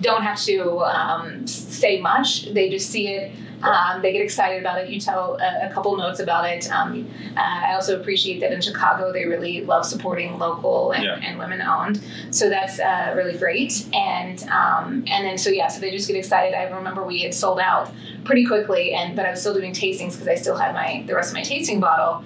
don't 0.00 0.22
have 0.22 0.40
to 0.42 0.78
um, 0.80 1.46
say 1.46 2.00
much; 2.00 2.52
they 2.52 2.68
just 2.70 2.90
see 2.90 3.08
it. 3.08 3.32
Um, 3.62 4.02
they 4.02 4.12
get 4.12 4.22
excited 4.22 4.60
about 4.60 4.80
it. 4.82 4.88
You 4.88 5.00
tell 5.00 5.36
a, 5.40 5.68
a 5.68 5.72
couple 5.72 5.96
notes 5.96 6.20
about 6.20 6.46
it. 6.48 6.70
Um, 6.70 7.08
uh, 7.36 7.40
I 7.40 7.74
also 7.74 8.00
appreciate 8.00 8.40
that 8.40 8.52
in 8.52 8.60
Chicago 8.60 9.12
they 9.12 9.26
really 9.26 9.64
love 9.64 9.84
supporting 9.84 10.38
local 10.38 10.92
and, 10.92 11.04
Yeah. 11.04 11.20
and 11.22 11.38
women 11.38 11.60
owned. 11.60 12.00
So 12.30 12.48
that's 12.48 12.78
uh, 12.80 13.12
really 13.16 13.36
great. 13.36 13.86
And 13.92 14.42
um, 14.44 15.04
and 15.08 15.26
then 15.26 15.36
so 15.38 15.50
yeah, 15.50 15.68
so 15.68 15.80
they 15.80 15.90
just 15.90 16.08
get 16.08 16.16
excited. 16.16 16.54
I 16.54 16.64
remember 16.64 17.04
we 17.04 17.20
had 17.22 17.34
sold 17.34 17.60
out 17.60 17.90
pretty 18.24 18.46
quickly, 18.46 18.94
and 18.94 19.14
but 19.16 19.26
I 19.26 19.30
was 19.30 19.40
still 19.40 19.54
doing 19.54 19.72
tastings 19.72 20.12
because 20.12 20.28
I 20.28 20.34
still 20.36 20.56
had 20.56 20.74
my 20.74 21.04
the 21.06 21.14
rest 21.14 21.30
of 21.30 21.34
my 21.34 21.42
tasting 21.42 21.80
bottle, 21.80 22.24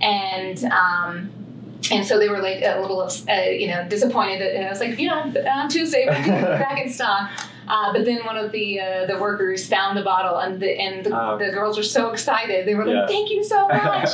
and. 0.00 0.62
Um, 0.64 1.30
and 1.92 2.04
so 2.04 2.18
they 2.18 2.28
were 2.28 2.40
like 2.40 2.62
a 2.64 2.80
little, 2.80 3.00
uh, 3.02 3.32
you 3.50 3.68
know, 3.68 3.86
disappointed. 3.88 4.40
And 4.42 4.64
I 4.66 4.70
was 4.70 4.80
like, 4.80 4.98
you 4.98 5.08
know, 5.08 5.20
on 5.52 5.68
Tuesday 5.68 6.06
we'll 6.06 6.14
back 6.58 6.80
in 6.84 6.90
stock. 6.90 7.30
Uh, 7.68 7.92
but 7.92 8.04
then 8.04 8.24
one 8.24 8.36
of 8.36 8.52
the 8.52 8.80
uh, 8.80 9.06
the 9.06 9.18
workers 9.18 9.66
found 9.66 9.96
the 9.96 10.02
bottle, 10.02 10.38
and 10.38 10.60
the 10.60 10.70
and 10.80 11.04
the, 11.04 11.10
Oh. 11.18 11.38
the 11.38 11.50
girls 11.50 11.76
were 11.76 11.82
so 11.82 12.10
excited. 12.10 12.66
They 12.66 12.74
were 12.74 12.84
like, 12.86 12.94
Yeah. 12.94 13.06
"Thank 13.06 13.30
you 13.30 13.42
so 13.44 13.66
much!" 13.68 14.08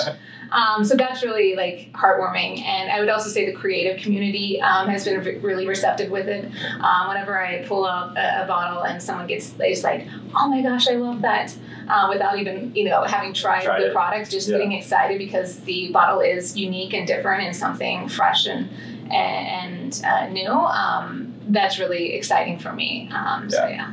um, 0.52 0.84
so 0.84 0.94
that's 0.96 1.22
really 1.22 1.54
like 1.56 1.90
heartwarming. 1.92 2.60
And 2.62 2.90
I 2.90 3.00
would 3.00 3.08
also 3.08 3.28
say 3.30 3.46
the 3.46 3.52
creative 3.52 4.00
community 4.02 4.60
um, 4.60 4.88
has 4.88 5.04
been 5.04 5.20
re- 5.22 5.38
really 5.38 5.66
receptive 5.66 6.10
with 6.10 6.28
it. 6.28 6.44
Um, 6.80 7.08
whenever 7.08 7.38
I 7.42 7.64
pull 7.66 7.86
out 7.86 8.16
a, 8.16 8.44
a 8.44 8.46
bottle 8.46 8.82
and 8.84 9.02
someone 9.02 9.26
gets, 9.26 9.50
they 9.50 9.70
just 9.70 9.84
like, 9.84 10.06
"Oh 10.34 10.48
my 10.48 10.62
gosh, 10.62 10.88
I 10.88 10.92
love 10.94 11.20
that!" 11.22 11.54
Uh, 11.88 12.06
without 12.10 12.38
even 12.38 12.74
you 12.74 12.84
know 12.84 13.02
having 13.04 13.32
tried, 13.34 13.64
Tried 13.64 13.82
the 13.82 13.88
it. 13.88 13.92
product, 13.92 14.30
just 14.30 14.48
Yeah. 14.48 14.56
getting 14.58 14.72
excited 14.72 15.18
because 15.18 15.60
the 15.60 15.90
bottle 15.92 16.20
is 16.20 16.56
unique 16.56 16.94
and 16.94 17.06
different 17.06 17.42
and 17.44 17.54
something 17.54 18.08
fresh 18.08 18.46
and 18.46 18.68
and 19.10 20.00
uh, 20.06 20.28
new. 20.28 20.48
Um, 20.50 21.31
that's 21.52 21.78
really 21.78 22.14
exciting 22.14 22.58
for 22.58 22.72
me. 22.72 23.08
Um, 23.12 23.48
so 23.50 23.66
yeah. 23.66 23.92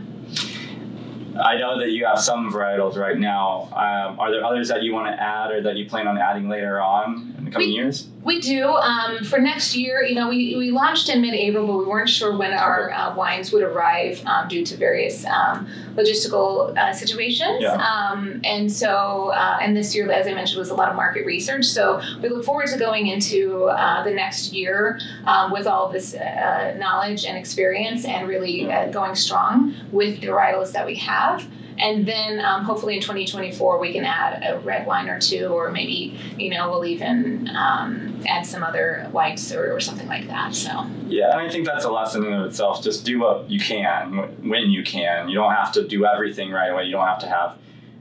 I 1.42 1.58
know 1.58 1.80
that 1.80 1.92
you 1.92 2.06
have 2.06 2.20
some 2.20 2.52
varietals 2.52 2.96
right 2.98 3.18
now. 3.18 3.64
Um, 3.72 4.20
are 4.20 4.32
there 4.32 4.44
others 4.44 4.68
that 4.70 4.84
you 4.84 4.94
want 4.94 5.08
to 5.08 5.22
add 5.22 5.52
or 5.52 5.62
that 5.62 5.76
you 5.78 5.88
plan 5.88 6.08
on 6.08 6.18
adding 6.18 6.50
later 6.50 6.82
on 6.82 7.34
in 7.38 7.46
the 7.46 7.52
coming 7.52 7.70
We- 7.70 7.76
years? 7.76 8.08
We 8.24 8.42
do. 8.42 8.68
Um, 8.68 9.24
for 9.24 9.40
next 9.40 9.76
year, 9.76 10.04
you 10.04 10.14
know, 10.14 10.28
we, 10.28 10.56
we 10.58 10.72
launched 10.72 11.08
in 11.08 11.22
mid 11.22 11.34
April, 11.34 11.66
but 11.66 11.78
we 11.78 11.86
weren't 11.86 12.10
sure 12.10 12.36
when 12.38 12.52
our 12.52 12.92
uh, 12.92 13.16
wines 13.16 13.54
would 13.54 13.64
arrive 13.64 14.22
um, 14.26 14.50
due 14.50 14.66
to 14.66 14.76
various 14.76 15.26
um, 15.26 15.68
logistical 15.96 16.78
uh, 16.78 16.94
situations. 16.94 17.62
Yeah. 17.62 17.76
Um, 17.76 18.42
and 18.44 18.70
so, 18.70 19.30
uh, 19.30 19.60
and 19.62 19.76
this 19.76 19.96
year, 19.96 20.12
as 20.12 20.28
I 20.28 20.34
mentioned, 20.34 20.60
was 20.60 20.70
a 20.70 20.76
lot 20.76 20.90
of 20.90 20.96
market 20.98 21.26
research. 21.26 21.66
So 21.66 22.02
we 22.22 22.28
look 22.28 22.44
forward 22.44 22.68
to 22.68 22.78
going 22.78 23.08
into 23.08 23.66
uh, 23.66 24.04
the 24.04 24.12
next 24.12 24.52
year 24.52 25.00
um, 25.26 25.52
with 25.52 25.66
all 25.66 25.90
this 25.90 26.14
uh, 26.14 26.76
knowledge 26.78 27.26
and 27.26 27.38
experience 27.38 28.04
and 28.04 28.28
really 28.28 28.70
uh, 28.70 28.88
going 28.92 29.16
strong 29.16 29.74
with 29.92 30.20
the 30.20 30.28
varietals 30.28 30.74
that 30.74 30.86
we 30.86 30.96
have. 30.96 31.48
And 31.80 32.06
then 32.06 32.40
um, 32.40 32.64
hopefully 32.64 32.96
in 32.96 33.02
2024 33.02 33.80
we 33.80 33.94
can 33.94 34.04
add 34.04 34.44
a 34.44 34.60
red 34.60 34.86
wine 34.86 35.10
or 35.10 35.20
two, 35.20 35.48
or 35.48 35.72
maybe 35.72 36.18
you 36.38 36.50
know 36.50 36.70
we'll 36.70 36.86
even 36.86 37.50
um, 37.56 38.22
add 38.28 38.46
some 38.46 38.64
other 38.64 39.08
whites 39.12 39.52
or, 39.54 39.74
or 39.74 39.80
something 39.80 40.08
like 40.08 40.28
that. 40.28 40.54
So 40.54 40.86
Yeah, 41.08 41.32
and 41.32 41.40
I 41.40 41.50
think 41.50 41.66
that's 41.66 41.86
a 41.86 41.92
lesson 41.92 42.26
in 42.26 42.34
itself. 42.42 42.84
Just 42.84 43.06
do 43.06 43.20
what 43.20 43.50
you 43.50 43.60
can 43.60 44.48
when 44.48 44.70
you 44.70 44.84
can. 44.84 45.30
You 45.30 45.36
don't 45.36 45.54
have 45.54 45.72
to 45.74 45.88
do 45.88 46.06
everything 46.06 46.52
right 46.52 46.70
away. 46.70 46.86
You 46.86 46.92
don't 46.92 47.08
have 47.08 47.20
to 47.20 47.30
have 47.30 47.58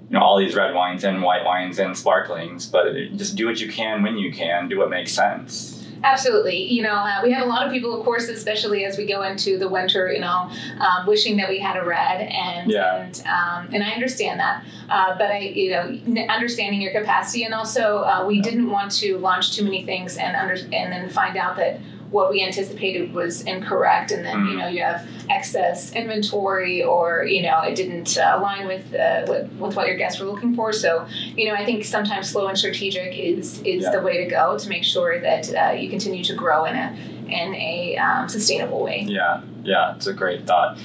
you 0.09 0.19
know 0.19 0.21
all 0.21 0.39
these 0.39 0.55
red 0.55 0.75
wines 0.75 1.05
and 1.05 1.23
white 1.23 1.45
wines 1.45 1.79
and 1.79 1.97
sparklings, 1.97 2.67
but 2.67 2.93
just 3.17 3.37
do 3.37 3.47
what 3.47 3.61
you 3.61 3.71
can 3.71 4.03
when 4.03 4.19
you 4.19 4.33
can. 4.33 4.69
Do 4.69 4.79
what 4.79 4.91
makes 4.91 5.13
sense. 5.13 5.78
Absolutely. 6.03 6.57
You 6.73 6.83
know, 6.83 6.95
uh, 6.95 7.21
we 7.23 7.33
have 7.33 7.45
a 7.47 7.49
lot 7.49 7.67
of 7.67 7.73
people, 7.73 7.99
of 7.99 8.05
course, 8.05 8.29
especially 8.29 8.85
as 8.85 8.97
we 8.99 9.07
go 9.07 9.23
into 9.23 9.59
the 9.59 9.69
winter, 9.69 10.13
you 10.13 10.21
know, 10.21 10.51
um, 10.79 11.07
wishing 11.07 11.37
that 11.39 11.49
we 11.49 11.59
had 11.59 11.77
a 11.77 11.85
red, 11.85 12.21
and 12.23 12.71
Yeah. 12.71 13.03
and 13.03 13.23
um, 13.27 13.75
and 13.75 13.83
I 13.83 13.91
understand 13.91 14.41
that. 14.41 14.65
Uh, 14.89 15.17
but 15.19 15.31
I, 15.31 15.39
you 15.39 15.71
know, 15.71 16.25
understanding 16.29 16.81
your 16.81 16.93
capacity, 16.93 17.45
and 17.45 17.55
also 17.55 17.99
uh, 17.99 18.25
we 18.27 18.41
didn't 18.41 18.71
want 18.71 18.93
to 18.93 19.19
launch 19.19 19.55
too 19.57 19.65
many 19.65 19.85
things 19.85 20.17
and 20.17 20.37
under 20.37 20.55
and 20.55 20.93
then 20.93 21.09
find 21.11 21.37
out 21.37 21.57
that 21.57 21.81
what 22.11 22.31
we 22.31 22.43
anticipated 22.43 23.13
was 23.13 23.43
incorrect, 23.43 24.11
and 24.11 24.25
then 24.25 24.47
you 24.47 24.53
Mhm. 24.55 24.59
know 24.59 24.69
you 24.69 24.83
have 24.83 25.07
excess 25.29 25.93
inventory, 25.95 26.83
or 26.83 27.25
you 27.25 27.43
know 27.43 27.61
it 27.63 27.75
didn't 27.75 28.17
uh, 28.17 28.35
align 28.37 28.67
with, 28.67 28.95
uh, 28.95 29.23
with 29.29 29.51
with 29.59 29.77
what 29.77 29.87
your 29.87 29.97
guests 29.97 30.21
were 30.21 30.27
looking 30.27 30.55
for. 30.55 30.73
So 30.73 31.07
you 31.37 31.47
know, 31.49 31.55
I 31.55 31.65
think 31.65 31.85
sometimes 31.85 32.31
slow 32.31 32.47
and 32.49 32.57
strategic 32.57 33.17
is 33.19 33.61
is 33.63 33.85
Yeah. 33.85 33.91
the 33.91 34.01
way 34.03 34.25
to 34.25 34.31
go 34.31 34.59
to 34.59 34.69
make 34.69 34.85
sure 34.85 35.21
that 35.21 35.55
uh, 35.55 35.73
you 35.73 35.91
continue 35.91 36.25
to 36.25 36.35
grow 36.35 36.65
in 36.65 36.75
a 36.77 36.97
in 37.29 37.55
a 37.55 37.97
um, 37.99 38.29
sustainable 38.29 38.83
way. 38.83 39.05
Yeah, 39.07 39.41
yeah, 39.65 39.95
it's 39.95 40.07
a 40.07 40.15
great 40.15 40.47
thought. 40.47 40.79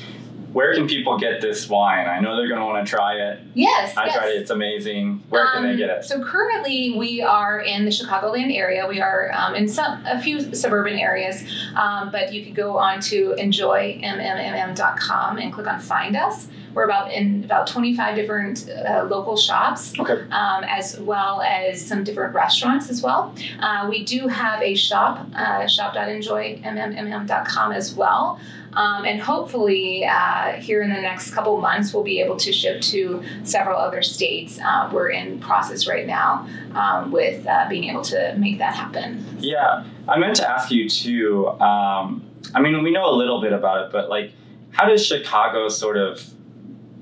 Where 0.54 0.74
can 0.74 0.88
people 0.88 1.18
get 1.18 1.42
this 1.42 1.68
wine? 1.68 2.08
I 2.08 2.20
know 2.20 2.38
they're 2.38 2.48
going 2.48 2.60
to 2.60 2.66
want 2.66 2.86
to 2.86 2.90
try 2.90 3.16
it. 3.16 3.40
Yes, 3.56 3.98
I 3.98 4.06
yes. 4.06 4.16
tried 4.16 4.28
it; 4.30 4.42
it's 4.42 4.52
amazing. 4.52 5.24
Where 5.30 5.48
can 5.52 5.64
they 5.64 5.72
Um, 5.72 5.78
get 5.78 5.90
it? 5.90 6.04
So 6.06 6.24
currently, 6.24 6.96
we 6.98 7.22
are 7.22 7.60
in 7.60 7.86
the 7.86 7.92
Chicagoland 7.92 8.56
area. 8.56 8.86
We 8.88 9.02
are 9.02 9.32
um, 9.36 9.56
in 9.56 9.68
some 9.68 10.06
a 10.06 10.22
few 10.22 10.54
suburban 10.54 10.98
areas, 11.00 11.44
um, 11.76 12.12
but 12.12 12.32
you 12.34 12.44
could 12.46 12.56
go 12.56 12.78
on 12.78 13.00
to 13.02 13.36
enjoymmm.com 13.38 15.38
and 15.40 15.52
click 15.54 15.68
on 15.68 15.80
Find 15.80 16.16
Us. 16.16 16.48
We're 16.74 16.86
about 16.86 17.12
in 17.12 17.44
about 17.44 17.68
25 17.68 18.16
different 18.16 18.68
uh, 18.70 19.06
local 19.10 19.38
shops, 19.38 19.94
Okay. 20.00 20.14
um, 20.32 20.64
as 20.64 21.00
well 21.00 21.42
as 21.42 21.86
some 21.86 22.04
different 22.04 22.34
restaurants 22.34 22.90
as 22.90 23.02
well. 23.04 23.34
Uh, 23.60 23.86
we 23.90 24.04
do 24.04 24.28
have 24.28 24.62
a 24.62 24.74
shop, 24.76 25.28
uh, 25.36 25.68
shop.enjoymmm.com 25.68 27.72
as 27.72 27.94
well. 27.94 28.40
Um, 28.74 29.06
and 29.06 29.22
hopefully, 29.22 30.04
uh, 30.04 30.54
here 30.54 30.82
in 30.82 30.90
the 30.90 31.00
next 31.00 31.30
couple 31.32 31.56
months, 31.62 31.94
we'll 31.94 32.04
be 32.04 32.20
able 32.22 32.38
to 32.38 32.52
ship 32.52 32.82
to 32.82 33.24
several 33.44 33.78
other 33.78 34.02
states. 34.02 34.60
Uh, 34.60 34.90
we're 34.92 35.10
in 35.10 35.40
process 35.40 35.88
right 35.88 36.08
now 36.08 36.48
um, 36.74 37.12
with 37.12 37.46
uh, 37.46 37.68
being 37.70 37.84
able 37.84 38.02
to 38.06 38.34
make 38.40 38.58
that 38.58 38.74
happen. 38.76 39.24
Yeah, 39.40 39.84
I 40.08 40.18
meant 40.18 40.38
to 40.38 40.50
ask 40.50 40.72
you 40.72 40.90
too. 40.90 41.50
Um, 41.50 42.24
I 42.56 42.62
mean, 42.62 42.82
we 42.82 42.92
know 42.92 43.08
a 43.08 43.14
little 43.16 43.42
bit 43.42 43.54
about 43.54 43.86
it, 43.86 43.92
but 43.92 44.10
like, 44.10 44.32
how 44.72 44.88
does 44.88 45.06
Chicago 45.06 45.70
sort 45.70 45.98
of? 45.98 46.24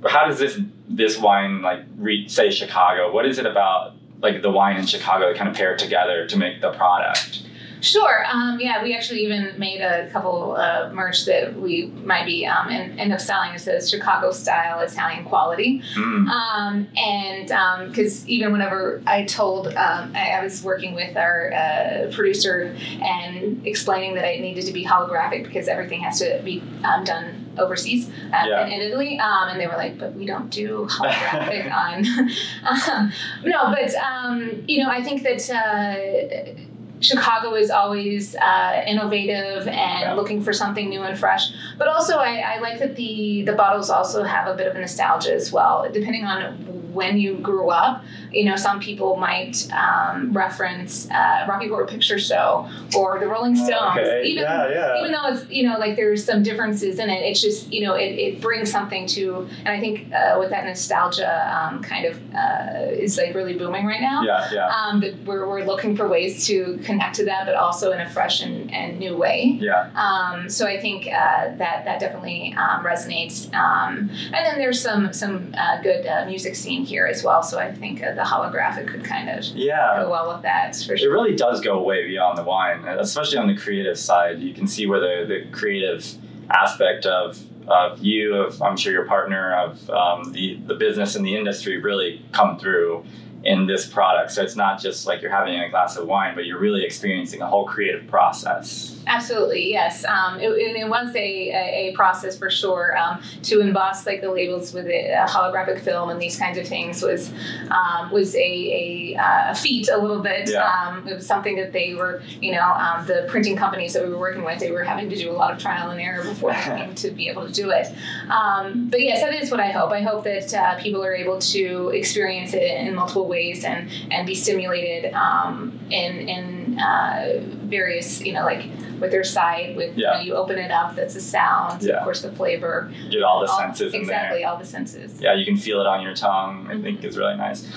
How 0.07 0.25
does 0.25 0.39
this 0.39 0.59
this 0.89 1.17
wine 1.17 1.61
like 1.61 1.83
re- 1.97 2.27
say 2.27 2.49
Chicago? 2.49 3.11
What 3.11 3.25
is 3.25 3.37
it 3.37 3.45
about 3.45 3.93
like 4.21 4.41
the 4.41 4.51
wine 4.51 4.77
in 4.77 4.85
Chicago 4.85 5.27
that 5.27 5.37
kind 5.37 5.49
of 5.49 5.55
pair 5.55 5.75
together 5.75 6.27
to 6.27 6.37
make 6.37 6.61
the 6.61 6.71
product? 6.71 7.43
Sure. 7.81 8.23
Um, 8.31 8.59
yeah, 8.59 8.83
we 8.83 8.95
actually 8.95 9.23
even 9.25 9.57
made 9.57 9.81
a 9.81 10.07
couple 10.11 10.55
uh, 10.55 10.91
merch 10.93 11.25
that 11.25 11.55
we 11.59 11.87
might 12.05 12.25
be 12.25 12.45
um, 12.45 12.69
and 12.69 12.99
end 12.99 13.11
up 13.11 13.19
selling. 13.19 13.53
It 13.55 13.59
says 13.59 13.89
Chicago 13.89 14.31
style 14.31 14.79
Italian 14.79 15.25
quality. 15.25 15.81
Mm. 15.95 16.27
Um, 16.27 16.87
and 16.95 17.89
because 17.89 18.27
even 18.27 18.51
whenever 18.51 19.01
I 19.07 19.25
told, 19.25 19.67
um, 19.69 20.11
I, 20.15 20.31
I 20.37 20.43
was 20.43 20.63
working 20.63 20.93
with 20.93 21.17
our 21.17 21.51
uh, 21.53 22.11
producer 22.13 22.75
and 23.01 23.65
explaining 23.65 24.13
that 24.15 24.25
it 24.25 24.41
needed 24.41 24.65
to 24.67 24.73
be 24.73 24.85
holographic 24.85 25.43
because 25.43 25.67
everything 25.67 26.01
has 26.01 26.19
to 26.19 26.39
be 26.45 26.61
um, 26.83 27.03
done 27.03 27.51
overseas 27.57 28.09
uh, 28.31 28.45
Yeah. 28.45 28.67
in, 28.67 28.73
in 28.73 28.81
Italy. 28.81 29.19
Um, 29.19 29.49
and 29.49 29.59
they 29.59 29.65
were 29.65 29.75
like, 29.75 29.97
but 29.97 30.13
we 30.13 30.25
don't 30.27 30.51
do 30.51 30.87
holographic 30.89 31.71
on. 31.75 32.05
um, 32.91 33.11
no, 33.43 33.73
but, 33.73 33.93
um, 33.95 34.63
you 34.67 34.83
know, 34.83 34.89
I 34.89 35.01
think 35.01 35.23
that. 35.23 35.49
Uh, 35.49 36.61
Chicago 37.01 37.55
is 37.55 37.69
always 37.69 38.35
uh, 38.35 38.83
innovative 38.87 39.67
and 39.67 40.15
looking 40.15 40.41
for 40.41 40.53
something 40.53 40.89
new 40.89 41.01
and 41.01 41.17
fresh. 41.17 41.51
But 41.77 41.87
also, 41.87 42.17
I, 42.17 42.37
I 42.37 42.59
like 42.59 42.79
that 42.79 42.95
the 42.95 43.41
the 43.43 43.53
bottles 43.53 43.89
also 43.89 44.23
have 44.23 44.47
a 44.47 44.55
bit 44.55 44.67
of 44.67 44.75
a 44.75 44.79
nostalgia 44.79 45.33
as 45.33 45.51
well. 45.51 45.87
Depending 45.91 46.25
on 46.25 46.80
when 46.93 47.17
you 47.17 47.37
grew 47.37 47.69
up, 47.69 48.03
you 48.31 48.45
know, 48.45 48.55
some 48.55 48.79
people 48.79 49.17
might 49.17 49.67
um, 49.71 50.31
reference 50.33 51.09
uh, 51.11 51.45
Rocky 51.47 51.67
Horror 51.67 51.87
Picture 51.87 52.19
Show 52.19 52.69
or 52.95 53.19
the 53.19 53.27
Rolling 53.27 53.55
Stones. 53.55 53.97
Okay. 53.97 54.23
Even 54.25 54.43
yeah, 54.43 54.69
yeah. 54.69 54.99
even 54.99 55.11
though 55.11 55.27
it's 55.27 55.49
you 55.49 55.63
know 55.67 55.77
like 55.77 55.95
there's 55.95 56.23
some 56.23 56.43
differences 56.43 56.99
in 56.99 57.09
it, 57.09 57.21
it's 57.23 57.41
just 57.41 57.71
you 57.71 57.85
know 57.85 57.93
it, 57.95 58.13
it 58.19 58.41
brings 58.41 58.71
something 58.71 59.05
to. 59.07 59.47
And 59.59 59.69
I 59.69 59.79
think 59.79 60.11
uh, 60.13 60.37
with 60.39 60.49
that 60.49 60.65
nostalgia, 60.65 61.31
um, 61.55 61.81
kind 61.83 62.05
of 62.05 62.19
uh, 62.33 62.91
is 62.91 63.17
like 63.17 63.35
really 63.35 63.57
booming 63.57 63.85
right 63.85 64.01
now. 64.01 64.23
yeah, 64.23 64.49
yeah, 64.51 64.67
Um, 64.67 64.99
but 64.99 65.13
we're, 65.25 65.47
we're 65.47 65.63
looking 65.63 65.95
for 65.95 66.07
ways 66.07 66.45
to 66.47 66.79
connect 66.83 67.15
to 67.15 67.25
that, 67.25 67.45
but 67.45 67.55
also 67.55 67.91
in 67.91 67.99
a 68.01 68.09
fresh 68.09 68.41
and, 68.41 68.73
and 68.73 68.99
new 68.99 69.17
way. 69.17 69.57
yeah. 69.61 69.89
Um, 69.95 70.49
so 70.49 70.65
I 70.67 70.79
think 70.79 71.07
uh, 71.07 71.55
that 71.57 71.85
that 71.85 71.99
definitely 71.99 72.53
um, 72.57 72.83
resonates. 72.83 73.53
Um, 73.53 74.09
and 74.33 74.45
then 74.45 74.57
there's 74.57 74.81
some 74.81 75.11
some 75.13 75.53
uh, 75.57 75.81
good 75.81 76.05
uh, 76.05 76.25
music 76.25 76.55
scene 76.55 76.80
here 76.85 77.05
as 77.05 77.23
well. 77.23 77.43
So 77.43 77.59
I 77.59 77.71
think 77.73 78.03
uh, 78.03 78.13
the 78.13 78.21
holographic 78.21 78.87
could 78.87 79.03
kind 79.03 79.29
of 79.29 79.43
Yeah. 79.55 80.03
go 80.03 80.09
well 80.09 80.33
with 80.33 80.41
that 80.43 80.75
for 80.75 80.93
It 80.93 81.05
really 81.09 81.35
does 81.35 81.61
go 81.61 81.81
way 81.81 82.07
beyond 82.07 82.37
the 82.37 82.43
wine, 82.43 82.85
especially 82.87 83.37
on 83.37 83.47
the 83.47 83.55
creative 83.55 83.97
side. 83.97 84.39
You 84.39 84.53
can 84.53 84.67
see 84.67 84.85
where 84.87 84.99
the, 84.99 85.25
the 85.27 85.51
creative 85.51 86.05
aspect 86.49 87.05
of, 87.05 87.39
of 87.67 87.99
you, 87.99 88.35
of 88.35 88.61
I'm 88.61 88.75
sure 88.77 88.91
your 88.91 89.05
partner, 89.05 89.53
of 89.55 89.89
um, 89.89 90.31
the, 90.33 90.59
the 90.65 90.75
business 90.75 91.15
and 91.15 91.25
the 91.25 91.35
industry 91.35 91.77
really 91.77 92.25
come 92.31 92.57
through 92.59 93.05
in 93.43 93.65
this 93.65 93.87
product. 93.87 94.31
So 94.31 94.43
it's 94.43 94.55
not 94.55 94.79
just 94.79 95.07
like 95.07 95.21
you're 95.21 95.31
having 95.31 95.59
a 95.59 95.69
glass 95.69 95.97
of 95.97 96.07
wine, 96.07 96.35
but 96.35 96.45
you're 96.45 96.59
really 96.59 96.83
experiencing 96.83 97.41
a 97.41 97.47
whole 97.47 97.65
creative 97.65 98.07
process. 98.07 99.01
Absolutely, 99.07 99.69
yes. 99.69 100.05
Um, 100.05 100.39
it, 100.39 100.49
it 100.49 100.87
was 100.87 101.15
a, 101.15 101.89
a, 101.89 101.93
process 101.95 102.37
for 102.37 102.49
sure. 102.49 102.95
Um, 102.97 103.21
to 103.43 103.59
emboss 103.59 104.05
like 104.05 104.21
the 104.21 104.31
labels 104.31 104.73
with 104.73 104.85
a, 104.85 105.23
a 105.23 105.25
holographic 105.27 105.81
film 105.81 106.09
and 106.09 106.21
these 106.21 106.37
kinds 106.37 106.57
of 106.57 106.67
things 106.67 107.01
was 107.01 107.31
um, 107.71 108.11
was 108.11 108.35
a, 108.35 108.39
a, 108.39 109.15
uh, 109.17 109.51
a 109.51 109.55
feat 109.55 109.89
a 109.89 109.97
little 109.97 110.21
bit. 110.21 110.49
Yeah. 110.49 110.63
Um, 110.63 111.07
it 111.07 111.15
was 111.15 111.25
something 111.25 111.55
that 111.55 111.73
they 111.73 111.95
were, 111.95 112.21
you 112.39 112.51
know, 112.51 112.61
um, 112.61 113.05
the 113.07 113.25
printing 113.27 113.55
companies 113.55 113.93
that 113.93 114.03
we 114.03 114.11
were 114.11 114.19
working 114.19 114.43
with, 114.43 114.59
they 114.59 114.71
were 114.71 114.83
having 114.83 115.09
to 115.09 115.15
do 115.15 115.31
a 115.31 115.33
lot 115.33 115.51
of 115.51 115.59
trial 115.59 115.89
and 115.89 115.99
error 115.99 116.23
before 116.23 116.53
they 116.53 116.61
came 116.77 116.95
to 116.95 117.11
be 117.11 117.27
able 117.27 117.47
to 117.47 117.53
do 117.53 117.71
it. 117.71 117.87
Um, 118.29 118.87
but 118.89 119.01
yes, 119.01 119.21
that 119.21 119.33
is 119.33 119.49
what 119.49 119.59
I 119.59 119.71
hope. 119.71 119.91
I 119.91 120.01
hope 120.01 120.23
that 120.25 120.53
uh, 120.53 120.79
people 120.79 121.03
are 121.03 121.15
able 121.15 121.39
to 121.39 121.89
experience 121.89 122.53
it 122.53 122.63
in 122.63 122.93
multiple 122.93 123.27
ways 123.35 123.63
and 123.63 123.89
and 124.11 124.27
be 124.27 124.35
stimulated 124.35 125.03
um, 125.13 125.79
in 125.89 126.11
in 126.35 126.79
uh, 126.79 127.39
various, 127.75 128.21
you 128.21 128.33
know, 128.33 128.43
like 128.51 128.63
with 129.01 129.11
their 129.11 129.23
side. 129.23 129.75
With 129.75 129.97
Yeah. 129.97 130.11
you, 130.11 130.17
know, 130.17 130.21
you 130.27 130.33
open 130.43 130.57
it 130.59 130.71
up, 130.71 130.95
that's 130.95 131.15
the 131.15 131.21
sound, 131.21 131.81
Yeah. 131.81 131.93
of 131.97 132.03
course, 132.03 132.21
the 132.21 132.31
flavor, 132.39 132.91
Get 133.09 133.23
all 133.23 133.39
the 133.45 133.49
all- 133.51 133.57
senses 133.59 133.93
in 133.93 134.01
there. 134.05 134.15
exactly 134.15 134.43
all 134.45 134.57
the 134.57 134.65
senses. 134.77 135.19
Yeah, 135.25 135.33
you 135.39 135.45
can 135.45 135.57
feel 135.57 135.79
it 135.81 135.87
on 135.87 135.99
your 136.03 136.13
tongue. 136.13 136.67
I 136.69 136.79
think 136.83 137.03
is 137.03 137.17
really 137.17 137.37
nice. 137.37 137.67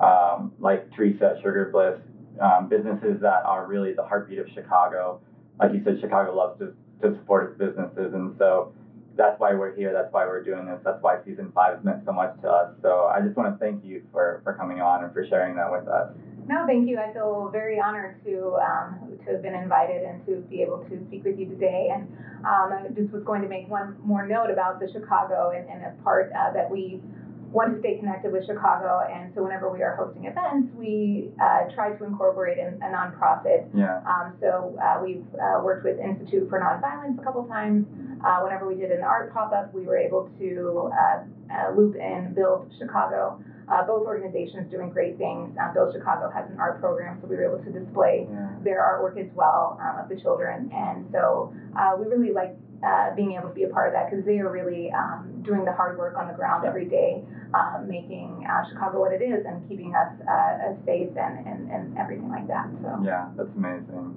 um, 0.00 0.52
like 0.58 0.92
Teresa 0.94 1.34
at 1.36 1.42
Sugar 1.42 1.68
Bliss, 1.72 1.98
um, 2.40 2.68
businesses 2.68 3.20
that 3.20 3.44
are 3.44 3.66
really 3.66 3.92
the 3.92 4.04
heartbeat 4.04 4.38
of 4.38 4.48
Chicago. 4.54 5.20
Like 5.58 5.72
you 5.72 5.82
said, 5.84 5.98
Chicago 6.00 6.34
loves 6.34 6.58
to, 6.60 6.72
to 7.02 7.16
support 7.16 7.50
its 7.50 7.58
businesses, 7.58 8.14
and 8.14 8.34
so 8.38 8.72
that's 9.16 9.38
why 9.40 9.52
we're 9.52 9.74
here. 9.74 9.92
That's 9.92 10.12
why 10.12 10.24
we're 10.24 10.44
doing 10.44 10.64
this. 10.66 10.78
That's 10.84 11.02
why 11.02 11.18
season 11.24 11.50
five 11.52 11.76
has 11.76 11.84
meant 11.84 12.04
so 12.06 12.12
much 12.12 12.40
to 12.42 12.48
us. 12.48 12.74
So 12.82 13.10
I 13.12 13.20
just 13.20 13.36
want 13.36 13.52
to 13.52 13.58
thank 13.58 13.84
you 13.84 14.04
for, 14.12 14.40
for 14.44 14.54
coming 14.54 14.80
on 14.80 15.02
and 15.02 15.12
for 15.12 15.26
sharing 15.26 15.56
that 15.56 15.70
with 15.70 15.88
us. 15.88 16.14
No, 16.46 16.64
thank 16.66 16.88
you. 16.88 16.98
I 16.98 17.12
feel 17.12 17.50
very 17.52 17.78
honored 17.78 18.24
to 18.24 18.56
um, 18.56 19.18
to 19.26 19.32
have 19.32 19.42
been 19.42 19.54
invited 19.54 20.02
and 20.02 20.24
to 20.24 20.36
be 20.48 20.62
able 20.62 20.78
to 20.88 21.04
speak 21.08 21.24
with 21.24 21.38
you 21.38 21.46
today. 21.46 21.90
And 21.92 22.08
um, 22.46 22.72
I 22.72 22.88
just 22.96 23.12
was 23.12 23.22
going 23.24 23.42
to 23.42 23.48
make 23.48 23.68
one 23.68 23.96
more 24.02 24.26
note 24.26 24.50
about 24.50 24.80
the 24.80 24.88
Chicago 24.90 25.52
and, 25.54 25.68
and 25.68 25.84
a 25.84 26.02
part 26.02 26.32
uh, 26.32 26.52
that 26.54 26.70
we 26.70 27.02
want 27.50 27.72
to 27.74 27.80
stay 27.80 27.96
connected 27.98 28.32
with 28.32 28.44
Chicago. 28.46 29.00
And 29.10 29.32
so 29.34 29.42
whenever 29.42 29.70
we 29.72 29.82
are 29.82 29.96
hosting 29.96 30.26
events, 30.26 30.68
we 30.76 31.30
uh, 31.40 31.72
try 31.74 31.92
to 31.96 32.04
incorporate 32.04 32.58
a, 32.58 32.68
a 32.84 32.88
nonprofit. 32.92 33.68
Yeah. 33.74 34.00
Um, 34.04 34.36
so 34.40 34.76
uh, 34.82 35.00
we've 35.02 35.24
uh, 35.34 35.60
worked 35.64 35.84
with 35.84 35.98
Institute 35.98 36.48
for 36.48 36.60
Nonviolence 36.60 37.18
a 37.20 37.24
couple 37.24 37.44
times. 37.46 37.86
Uh, 38.24 38.40
whenever 38.42 38.66
we 38.66 38.74
did 38.74 38.90
an 38.90 39.02
art 39.02 39.32
pop-up, 39.32 39.72
we 39.72 39.82
were 39.82 39.96
able 39.96 40.28
to 40.38 40.90
uh, 40.92 41.24
uh, 41.54 41.70
loop 41.76 41.96
in 41.96 42.34
Build 42.34 42.70
Chicago. 42.78 43.40
both 43.86 44.04
organizations 44.06 44.70
doing 44.70 44.90
great 44.90 45.16
things. 45.16 45.56
Um, 45.56 45.72
Build 45.72 45.94
Chicago 45.94 46.30
has 46.30 46.50
an 46.50 46.58
art 46.58 46.80
program, 46.80 47.18
so 47.22 47.28
we 47.28 47.36
were 47.36 47.46
able 47.54 47.64
to 47.64 47.70
display 47.72 48.26
Yeah. 48.30 48.48
their 48.62 48.80
artwork 48.84 49.16
as 49.18 49.30
well 49.34 49.78
um, 49.80 50.02
of 50.04 50.08
the 50.08 50.20
children. 50.20 50.70
And 50.74 51.06
so 51.12 51.54
we 51.98 52.06
really 52.06 52.32
like 52.32 52.56
uh, 52.86 53.14
being 53.14 53.32
able 53.32 53.48
to 53.48 53.54
be 53.54 53.64
a 53.64 53.68
part 53.68 53.88
of 53.88 53.94
that 53.94 54.10
because 54.10 54.24
they 54.24 54.38
are 54.38 54.50
really 54.50 54.90
um, 54.92 55.42
doing 55.44 55.64
the 55.64 55.72
hard 55.72 55.98
work 55.98 56.16
on 56.16 56.28
the 56.28 56.34
ground 56.34 56.64
every 56.64 56.84
day, 56.84 57.24
um, 57.54 57.88
making 57.88 58.46
uh, 58.48 58.68
Chicago 58.68 59.00
what 59.00 59.12
it 59.12 59.22
is 59.22 59.44
and 59.46 59.68
keeping 59.68 59.94
us 59.94 60.12
uh, 60.22 60.74
safe 60.86 61.08
and, 61.16 61.46
and, 61.46 61.70
and 61.70 61.98
everything 61.98 62.28
like 62.28 62.46
that. 62.46 62.68
So 62.82 63.00
Yeah, 63.04 63.28
that's 63.36 63.50
amazing. 63.56 64.14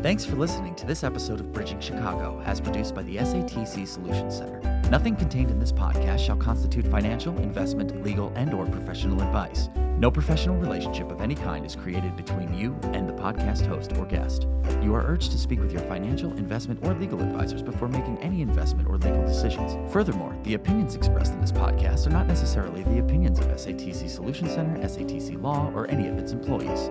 Thanks 0.02 0.24
for 0.24 0.34
listening 0.34 0.74
to 0.74 0.86
this 0.86 1.04
episode 1.04 1.38
of 1.38 1.52
Bridging 1.52 1.78
Chicago, 1.78 2.42
as 2.44 2.60
produced 2.60 2.96
by 2.96 3.02
the 3.04 3.16
SATC 3.18 3.86
Solutions 3.86 4.38
Center. 4.38 4.60
Nothing 4.90 5.14
contained 5.14 5.52
in 5.52 5.60
this 5.60 5.70
podcast 5.70 6.18
shall 6.18 6.36
constitute 6.36 6.86
financial, 6.88 7.36
investment, 7.38 8.02
legal, 8.02 8.32
and/or 8.34 8.66
professional 8.66 9.22
advice. 9.22 9.68
No 9.98 10.12
professional 10.12 10.54
relationship 10.54 11.10
of 11.10 11.20
any 11.20 11.34
kind 11.34 11.66
is 11.66 11.74
created 11.74 12.14
between 12.14 12.54
you 12.54 12.78
and 12.92 13.08
the 13.08 13.12
podcast 13.12 13.66
host 13.66 13.92
or 13.96 14.06
guest. 14.06 14.46
You 14.80 14.94
are 14.94 15.04
urged 15.04 15.32
to 15.32 15.38
speak 15.38 15.58
with 15.58 15.72
your 15.72 15.82
financial, 15.82 16.30
investment, 16.34 16.78
or 16.84 16.94
legal 16.94 17.20
advisors 17.20 17.62
before 17.62 17.88
making 17.88 18.16
any 18.18 18.40
investment 18.40 18.88
or 18.88 18.96
legal 18.96 19.26
decisions. 19.26 19.76
Furthermore, 19.92 20.38
the 20.44 20.54
opinions 20.54 20.94
expressed 20.94 21.32
in 21.32 21.40
this 21.40 21.50
podcast 21.50 22.06
are 22.06 22.10
not 22.10 22.28
necessarily 22.28 22.84
the 22.84 23.00
opinions 23.00 23.40
of 23.40 23.46
SATC 23.46 24.08
Solution 24.08 24.48
Center, 24.48 24.78
SATC 24.78 25.42
Law, 25.42 25.72
or 25.74 25.90
any 25.90 26.06
of 26.06 26.16
its 26.16 26.30
employees. 26.30 26.90